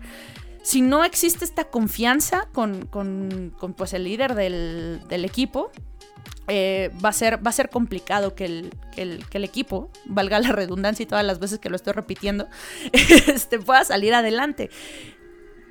si 0.61 0.81
no 0.81 1.03
existe 1.03 1.45
esta 1.45 1.65
confianza 1.65 2.47
con, 2.51 2.87
pues, 3.77 3.93
el 3.93 4.03
líder 4.03 4.35
del, 4.35 5.01
del 5.07 5.25
equipo, 5.25 5.71
eh, 6.47 6.91
va, 7.03 7.09
a 7.09 7.13
ser, 7.13 7.45
va 7.45 7.49
a 7.49 7.53
ser 7.53 7.69
complicado 7.69 8.35
que 8.35 8.45
el, 8.45 8.73
el, 8.97 9.43
equipo, 9.43 9.89
valga 10.05 10.39
la 10.39 10.51
redundancia 10.51 11.03
y 11.03 11.05
todas 11.05 11.25
las 11.25 11.39
veces 11.39 11.59
que 11.59 11.69
lo 11.69 11.75
estoy 11.75 11.93
repitiendo, 11.93 12.47
este, 12.91 13.59
pueda 13.59 13.85
salir 13.85 14.13
adelante 14.13 14.69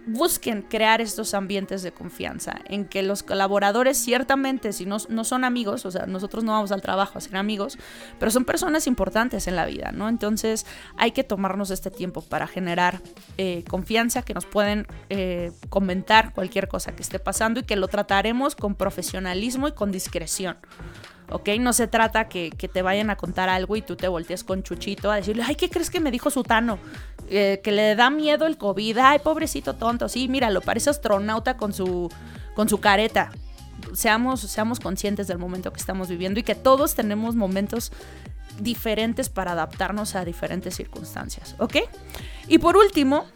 busquen 0.06 0.62
crear 0.62 1.00
estos 1.00 1.34
ambientes 1.34 1.82
de 1.82 1.92
confianza, 1.92 2.60
en 2.66 2.86
que 2.86 3.02
los 3.02 3.22
colaboradores 3.22 3.98
ciertamente, 3.98 4.72
si 4.72 4.86
no, 4.86 4.96
no, 5.08 5.24
son 5.24 5.44
amigos, 5.44 5.84
o 5.86 5.90
sea, 5.90 6.06
nosotros 6.06 6.44
no 6.44 6.52
vamos 6.52 6.72
al 6.72 6.80
trabajo 6.80 7.18
a 7.18 7.20
ser 7.20 7.36
amigos, 7.36 7.78
pero 8.18 8.30
son 8.30 8.44
personas 8.44 8.86
importantes 8.86 9.46
en 9.46 9.56
la 9.56 9.66
vida, 9.66 9.92
¿no? 9.92 10.08
Entonces 10.08 10.66
hay 10.96 11.12
que 11.12 11.24
tomarnos 11.24 11.70
este 11.70 11.90
tiempo 11.90 12.22
para 12.22 12.46
generar 12.46 13.00
eh, 13.38 13.64
confianza, 13.68 14.22
que 14.22 14.34
nos 14.34 14.46
pueden 14.46 14.86
eh, 15.10 15.52
comentar 15.68 16.32
cualquier 16.32 16.68
cosa 16.68 16.92
que 16.92 17.02
esté 17.02 17.18
pasando 17.18 17.60
y 17.60 17.62
que 17.64 17.76
lo 17.76 17.88
trataremos 17.88 18.56
con 18.56 18.74
profesionalismo 18.74 19.68
y 19.68 19.72
con 19.72 19.92
discreción. 19.92 20.56
¿ok? 21.30 21.48
No 21.60 21.72
se 21.72 21.86
trata 21.86 22.28
que, 22.28 22.50
te 22.50 22.82
vayan 22.82 23.10
a 23.10 23.16
contar 23.16 23.48
algo 23.48 23.76
y 23.76 23.82
tú 23.82 23.96
te 23.96 24.08
voltees 24.08 24.44
con 24.44 24.62
Chuchito 24.62 25.10
a 25.10 25.16
decirle, 25.16 25.42
ay, 25.46 25.54
¿qué 25.54 25.70
crees 25.70 25.90
que 25.90 26.00
me 26.00 26.10
dijo 26.10 26.30
Sutano? 26.30 26.78
Eh, 27.32 27.60
que 27.62 27.70
le 27.70 27.94
da 27.94 28.10
miedo 28.10 28.44
el 28.44 28.58
COVID, 28.58 28.98
ay, 28.98 29.20
pobrecito 29.20 29.74
tonto, 29.74 30.08
sí, 30.08 30.28
míralo, 30.28 30.60
parece 30.60 30.90
astronauta 30.90 31.56
con 31.56 31.72
su, 31.72 32.10
con 32.54 32.68
su 32.68 32.80
careta. 32.80 33.30
seamos, 33.92 34.40
seamos 34.40 34.80
conscientes 34.80 35.28
del 35.28 35.38
momento 35.38 35.72
que 35.72 35.78
estamos 35.78 36.08
viviendo 36.08 36.40
y 36.40 36.42
que 36.42 36.56
todos 36.56 36.96
tenemos 36.96 37.36
momentos 37.36 37.92
diferentes 38.58 39.28
para 39.28 39.52
adaptarnos 39.52 40.16
a 40.16 40.24
diferentes 40.24 40.74
circunstancias, 40.74 41.54
¿ok? 41.58 41.76
Y 42.48 42.58
por 42.58 42.76
último, 42.76 43.26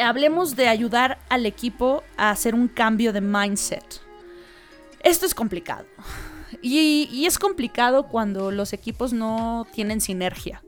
hablemos 0.00 0.56
de 0.56 0.68
ayudar 0.68 1.18
al 1.28 1.46
equipo 1.46 2.02
a 2.16 2.30
hacer 2.30 2.54
un 2.54 2.68
cambio 2.68 3.12
de 3.12 3.20
mindset. 3.20 4.00
Esto 5.02 5.26
es 5.26 5.34
complicado. 5.34 5.86
Y, 6.62 7.26
es 7.26 7.38
complicado 7.38 8.04
cuando 8.04 8.50
los 8.50 8.72
equipos 8.72 9.12
no 9.12 9.66
tienen 9.72 10.00
sinergia. 10.00 10.62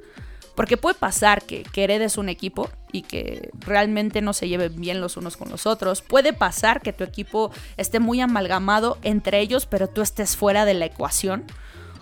Porque 0.61 0.77
puede 0.77 0.99
pasar 0.99 1.41
que, 1.41 1.65
heredes 1.75 2.19
un 2.19 2.29
equipo 2.29 2.69
y 2.93 3.01
que 3.01 3.49
realmente 3.61 4.21
no 4.21 4.35
se 4.35 4.47
lleven 4.47 4.79
bien 4.79 5.01
los 5.01 5.17
unos 5.17 5.39
con 5.39 5.49
los 5.49 5.65
otros. 5.65 6.03
Puede 6.03 6.35
pasar 6.35 6.83
que 6.83 6.93
tu 6.93 7.03
equipo 7.03 7.51
esté 7.79 7.99
muy 7.99 8.21
amalgamado 8.21 8.99
entre 9.01 9.41
ellos, 9.41 9.65
pero 9.65 9.89
tú 9.89 10.03
estés 10.03 10.37
fuera 10.37 10.67
de 10.67 10.75
la 10.75 10.85
ecuación. 10.85 11.45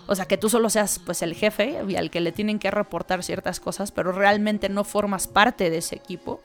O 0.07 0.15
sea, 0.15 0.25
que 0.25 0.35
tú 0.35 0.49
solo 0.49 0.69
seas 0.69 0.99
pues 1.05 1.21
el 1.21 1.35
jefe 1.35 1.77
y 1.87 1.95
al 1.95 2.11
que 2.11 2.19
le 2.19 2.33
tienen 2.33 2.59
que 2.59 2.69
reportar 2.69 3.23
ciertas 3.23 3.61
cosas, 3.61 3.93
pero 3.93 4.11
realmente 4.11 4.67
no 4.67 4.83
formas 4.83 5.27
parte 5.27 5.69
de 5.69 5.77
ese 5.77 5.95
equipo. 5.95 6.41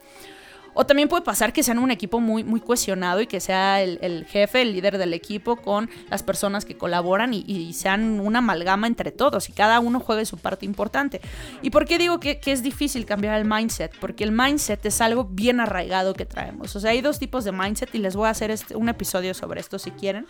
O 0.75 0.85
también 0.85 1.07
puede 1.07 1.23
pasar 1.23 1.53
que 1.53 1.63
sean 1.63 1.79
un 1.79 1.89
equipo 1.89 2.19
muy, 2.19 2.43
muy 2.43 2.59
cohesionado 2.59 3.21
y 3.21 3.27
que 3.27 3.39
sea 3.39 3.81
el, 3.81 4.25
jefe, 4.25 4.61
el 4.61 4.73
líder 4.73 4.97
del 4.97 5.13
equipo 5.13 5.55
con 5.55 5.89
las 6.09 6.21
personas 6.21 6.65
que 6.65 6.77
colaboran 6.77 7.33
y, 7.33 7.73
sean 7.73 8.19
una 8.19 8.39
amalgama 8.39 8.85
entre 8.85 9.11
todos 9.11 9.49
y 9.49 9.53
cada 9.53 9.79
uno 9.79 9.99
juegue 10.01 10.25
su 10.25 10.37
parte 10.37 10.65
importante. 10.65 11.21
¿Y 11.61 11.69
por 11.69 11.85
qué 11.85 11.97
digo 11.97 12.19
que, 12.19 12.39
es 12.45 12.61
difícil 12.61 13.05
cambiar 13.05 13.39
el 13.39 13.45
mindset? 13.45 13.97
Porque 13.99 14.25
el 14.25 14.33
mindset 14.33 14.85
es 14.85 14.99
algo 14.99 15.23
bien 15.23 15.61
arraigado 15.61 16.13
que 16.13 16.25
traemos. 16.25 16.75
O 16.75 16.79
sea, 16.81 16.91
hay 16.91 17.01
dos 17.01 17.19
tipos 17.19 17.45
de 17.45 17.53
mindset 17.53 17.95
y 17.95 17.99
les 17.99 18.15
voy 18.15 18.27
a 18.27 18.31
hacer 18.31 18.51
este, 18.51 18.75
un 18.75 18.89
episodio 18.89 19.33
sobre 19.33 19.61
esto 19.61 19.79
si 19.79 19.91
quieren. 19.91 20.27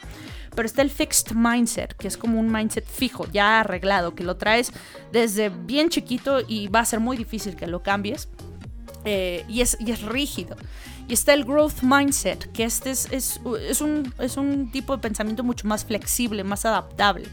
Pero 0.56 0.68
está 0.68 0.84
el 0.84 0.92
fixed 0.92 1.36
mindset, 1.36 1.94
que 1.98 2.08
es 2.08 2.18
como 2.18 2.40
un 2.40 2.52
mindset 2.52 2.86
fijo, 2.86 3.26
ya 3.32 3.62
arreglado, 3.62 4.14
que 4.14 4.24
lo 4.24 4.38
traes 4.38 4.72
desde 5.12 5.50
bien 5.50 5.90
chiquito 5.90 6.42
y 6.48 6.68
va 6.68 6.82
a 6.82 6.86
ser 6.86 7.00
muy 7.00 7.18
difícil 7.18 7.56
que 7.56 7.66
lo 7.66 7.82
cambies. 7.82 8.30
Eh, 9.06 9.46
y, 9.48 9.62
es, 9.62 9.78
y 9.80 9.92
es 9.92 10.02
rígido. 10.02 10.56
Y 11.08 11.14
está 11.14 11.34
el 11.34 11.46
growth 11.46 11.84
mindset, 11.84 12.52
que 12.52 12.64
este 12.64 12.90
es, 12.90 13.08
es, 13.12 13.40
es, 13.70 13.82
un, 13.82 14.14
es 14.18 14.38
un 14.38 14.72
tipo 14.72 14.96
de 14.96 15.02
pensamiento 15.02 15.44
mucho 15.44 15.68
más 15.68 15.86
flexible, 15.86 16.44
más 16.44 16.66
adaptable. 16.66 17.28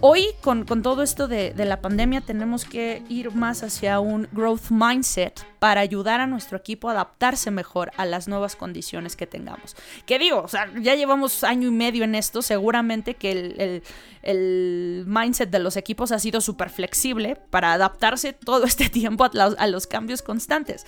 Hoy, 0.00 0.26
con, 0.42 0.66
todo 0.66 1.02
esto 1.02 1.26
de, 1.26 1.54
la 1.56 1.80
pandemia, 1.80 2.20
tenemos 2.20 2.64
que 2.64 3.02
ir 3.08 3.34
más 3.34 3.62
hacia 3.62 3.98
un 3.98 4.28
growth 4.30 4.70
mindset 4.70 5.40
para 5.58 5.80
ayudar 5.80 6.20
a 6.20 6.26
nuestro 6.26 6.58
equipo 6.58 6.88
a 6.88 6.92
adaptarse 6.92 7.50
mejor 7.50 7.90
a 7.96 8.04
las 8.04 8.28
nuevas 8.28 8.56
condiciones 8.56 9.16
que 9.16 9.26
tengamos. 9.26 9.74
¿Qué 10.04 10.18
digo? 10.18 10.42
O 10.42 10.48
sea, 10.48 10.70
ya 10.80 10.94
llevamos 10.94 11.44
año 11.44 11.68
y 11.68 11.70
medio 11.70 12.04
en 12.04 12.14
esto, 12.14 12.42
seguramente 12.42 13.14
que 13.14 13.82
el, 14.22 15.04
mindset 15.06 15.50
de 15.50 15.60
los 15.60 15.76
equipos 15.76 16.12
ha 16.12 16.18
sido 16.18 16.40
súper 16.40 16.68
flexible 16.68 17.36
para 17.50 17.72
adaptarse 17.72 18.32
todo 18.32 18.64
este 18.64 18.88
tiempo 18.90 19.24
a 19.24 19.66
los, 19.66 19.86
cambios 19.86 20.20
constantes. 20.20 20.86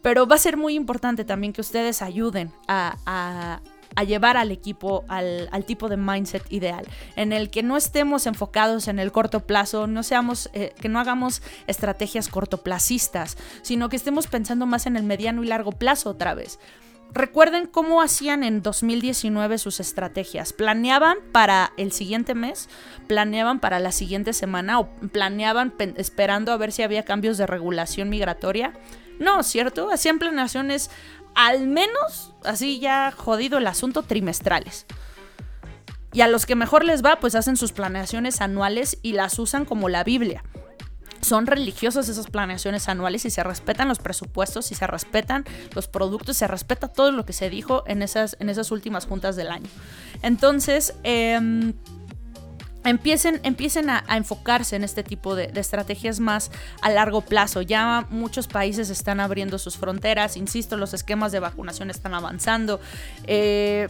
Pero 0.00 0.26
va 0.26 0.36
a 0.36 0.38
ser 0.38 0.56
muy 0.56 0.74
importante 0.74 1.24
también 1.24 1.52
que 1.52 1.60
ustedes 1.60 2.02
ayuden 2.02 2.52
a 2.68 2.96
a 3.06 3.60
llevar 4.02 4.36
al 4.36 4.50
equipo 4.50 5.04
al, 5.06 5.48
tipo 5.66 5.88
de 5.88 5.96
mindset 5.96 6.44
ideal, 6.50 6.84
en 7.14 7.32
el 7.32 7.50
que 7.50 7.62
no 7.62 7.76
estemos 7.76 8.26
enfocados 8.26 8.88
en 8.88 8.98
el 8.98 9.12
corto 9.12 9.46
plazo, 9.46 9.86
no 9.86 10.02
seamos, 10.02 10.50
eh, 10.52 10.74
que 10.80 10.88
no 10.88 10.98
hagamos 10.98 11.42
estrategias 11.68 12.28
cortoplacistas, 12.28 13.36
sino 13.62 13.88
que 13.88 13.96
estemos 13.96 14.26
pensando 14.26 14.66
más 14.66 14.86
en 14.86 14.96
el 14.96 15.04
mediano 15.04 15.44
y 15.44 15.46
largo 15.46 15.70
plazo 15.70 16.10
otra 16.10 16.34
vez. 16.34 16.58
Recuerden 17.14 17.66
cómo 17.66 18.02
hacían 18.02 18.42
en 18.42 18.60
2019 18.60 19.58
sus 19.58 19.78
estrategias. 19.78 20.52
Planeaban 20.52 21.18
para 21.30 21.72
el 21.76 21.92
siguiente 21.92 22.34
mes, 22.34 22.68
planeaban 23.06 23.60
para 23.60 23.78
la 23.78 23.92
siguiente 23.92 24.32
semana 24.32 24.80
o 24.80 24.88
planeaban 25.12 25.72
esperando 25.96 26.50
a 26.50 26.56
ver 26.56 26.72
si 26.72 26.82
había 26.82 27.04
cambios 27.04 27.38
de 27.38 27.46
regulación 27.46 28.08
migratoria. 28.08 28.72
No, 29.20 29.44
¿cierto? 29.44 29.90
Hacían 29.92 30.18
planeaciones 30.18 30.90
al 31.34 31.66
menos, 31.66 32.32
así 32.44 32.78
ya 32.80 33.12
jodido 33.12 33.58
el 33.58 33.66
asunto, 33.66 34.02
trimestrales. 34.02 34.86
Y 36.12 36.20
a 36.20 36.28
los 36.28 36.46
que 36.46 36.54
mejor 36.54 36.84
les 36.84 37.04
va, 37.04 37.18
pues 37.18 37.34
hacen 37.34 37.56
sus 37.56 37.72
planeaciones 37.72 38.40
anuales 38.40 38.98
y 39.02 39.12
las 39.12 39.38
usan 39.38 39.64
como 39.64 39.88
la 39.88 40.04
Biblia. 40.04 40.44
Son 41.20 41.46
religiosas 41.46 42.08
esas 42.08 42.26
planeaciones 42.28 42.88
anuales 42.88 43.24
y 43.24 43.30
se 43.30 43.42
respetan 43.42 43.88
los 43.88 43.98
presupuestos 43.98 44.70
y 44.70 44.74
se 44.74 44.86
respetan 44.86 45.44
los 45.74 45.88
productos, 45.88 46.36
se 46.36 46.46
respeta 46.46 46.86
todo 46.88 47.10
lo 47.10 47.24
que 47.24 47.32
se 47.32 47.50
dijo 47.50 47.82
en 47.86 48.02
esas, 48.02 48.36
en 48.40 48.48
esas 48.50 48.70
últimas 48.70 49.06
juntas 49.06 49.34
del 49.34 49.48
año. 49.48 49.68
Entonces, 50.22 50.94
eh, 51.02 51.72
empiecen, 52.84 53.40
empiecen 53.42 53.90
a, 53.90 54.04
enfocarse 54.10 54.76
en 54.76 54.84
este 54.84 55.02
tipo 55.02 55.34
de, 55.34 55.50
estrategias 55.54 56.20
más 56.20 56.50
a 56.82 56.90
largo 56.90 57.22
plazo. 57.22 57.62
Ya 57.62 58.06
muchos 58.10 58.46
países 58.46 58.90
están 58.90 59.20
abriendo 59.20 59.58
sus 59.58 59.76
fronteras, 59.76 60.36
insisto, 60.36 60.76
los 60.76 60.94
esquemas 60.94 61.32
de 61.32 61.40
vacunación 61.40 61.90
están 61.90 62.14
avanzando. 62.14 62.80
Eh, 63.26 63.88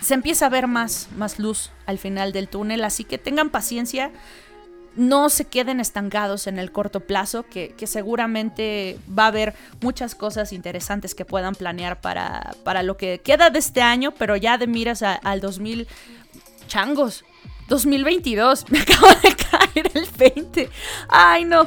se 0.00 0.14
empieza 0.14 0.46
a 0.46 0.48
ver 0.48 0.66
más, 0.66 1.08
más 1.16 1.38
luz 1.38 1.70
al 1.86 1.98
final 1.98 2.32
del 2.32 2.48
túnel, 2.48 2.84
así 2.84 3.04
que 3.04 3.18
tengan 3.18 3.50
paciencia. 3.50 4.10
No 4.94 5.30
se 5.30 5.46
queden 5.46 5.80
estancados 5.80 6.46
en 6.46 6.58
el 6.58 6.70
corto 6.70 7.00
plazo, 7.00 7.44
que, 7.44 7.74
seguramente 7.86 8.98
va 9.18 9.24
a 9.24 9.28
haber 9.28 9.54
muchas 9.80 10.14
cosas 10.14 10.52
interesantes 10.52 11.14
que 11.14 11.24
puedan 11.24 11.54
planear 11.54 12.02
para, 12.02 12.54
para 12.62 12.82
lo 12.82 12.98
que 12.98 13.20
queda 13.20 13.48
de 13.48 13.58
este 13.58 13.80
año, 13.80 14.12
pero 14.12 14.36
ya 14.36 14.58
de 14.58 14.66
miras 14.66 15.02
al 15.02 15.40
2000 15.40 15.88
changos. 16.66 17.24
2022. 17.72 18.66
Me 18.70 18.80
acaba 18.80 19.14
de 19.16 19.34
caer 19.34 19.90
el 19.94 20.06
20. 20.16 20.68
Ay, 21.08 21.44
no. 21.44 21.62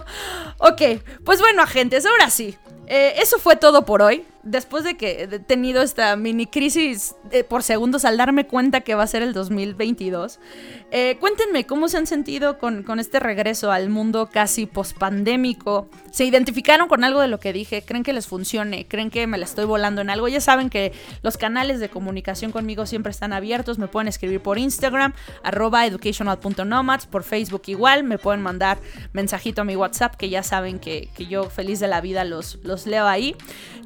Ok, 0.59 0.81
pues 1.23 1.39
bueno, 1.39 1.63
agentes, 1.63 2.05
ahora 2.05 2.29
sí. 2.29 2.55
Eh, 2.87 3.15
eso 3.17 3.39
fue 3.39 3.55
todo 3.55 3.83
por 3.83 4.03
hoy 4.03 4.23
después 4.45 4.83
de 4.83 4.95
que 4.95 5.23
he 5.23 5.39
tenido 5.39 5.81
esta 5.81 6.15
mini 6.15 6.45
crisis 6.45 7.15
eh, 7.31 7.43
por 7.43 7.63
segundos 7.63 8.05
al 8.05 8.15
darme 8.15 8.45
cuenta 8.45 8.81
que 8.81 8.93
va 8.93 9.03
a 9.03 9.07
ser 9.07 9.23
el 9.23 9.33
2022, 9.33 10.39
eh, 10.91 11.17
cuéntenme 11.19 11.65
cómo 11.65 11.89
se 11.89 11.97
han 11.97 12.07
sentido 12.07 12.57
con, 12.57 12.85
este 12.99 13.19
regreso 13.19 13.71
al 13.71 13.89
mundo 13.89 14.29
casi 14.31 14.65
pospandémico. 14.65 15.89
¿Se 16.11 16.25
identificaron 16.25 16.87
con 16.87 17.03
algo 17.03 17.21
de 17.21 17.27
lo 17.27 17.39
que 17.39 17.53
dije? 17.53 17.83
¿Creen 17.83 18.03
que 18.03 18.13
les 18.13 18.27
funcione? 18.27 18.87
¿Creen 18.87 19.09
que 19.09 19.27
me 19.27 19.37
la 19.37 19.45
estoy 19.45 19.65
volando 19.65 20.01
en 20.01 20.09
algo? 20.09 20.27
Ya 20.27 20.39
saben 20.39 20.69
que 20.69 20.93
los 21.21 21.37
canales 21.37 21.79
de 21.79 21.89
comunicación 21.89 22.51
conmigo 22.51 22.85
siempre 22.85 23.11
están 23.11 23.33
abiertos. 23.33 23.79
Me 23.79 23.87
pueden 23.87 24.07
escribir 24.07 24.41
por 24.41 24.57
Instagram, 24.57 25.13
arroba 25.43 25.85
educational.nomads, 25.85 27.07
por 27.07 27.23
Facebook 27.23 27.63
igual. 27.65 28.03
Me 28.03 28.17
pueden 28.17 28.41
mandar 28.41 28.77
mensajito 29.11 29.61
a 29.61 29.65
mi 29.65 29.75
WhatsApp, 29.75 30.15
que 30.15 30.29
ya 30.29 30.43
saben 30.43 30.79
que, 30.79 31.09
yo 31.29 31.49
feliz 31.49 31.79
de 31.79 31.87
la 31.87 31.99
vida 31.99 32.23
los, 32.23 32.59
los 32.63 32.85
leo 32.85 33.07
ahí. 33.07 33.35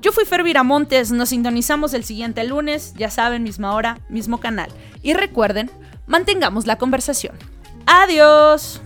Yo 0.01 0.11
fui 0.11 0.25
Fer 0.25 0.43
Montes, 0.63 1.11
nos 1.11 1.29
sintonizamos 1.29 1.93
el 1.93 2.03
siguiente 2.03 2.43
lunes, 2.43 2.93
ya 2.95 3.09
saben, 3.09 3.43
misma 3.43 3.73
hora, 3.73 3.99
mismo 4.09 4.39
canal. 4.39 4.69
Y 5.01 5.13
recuerden, 5.13 5.71
mantengamos 6.09 6.67
la 6.67 6.77
conversación. 6.77 7.37
Adiós. 7.85 8.81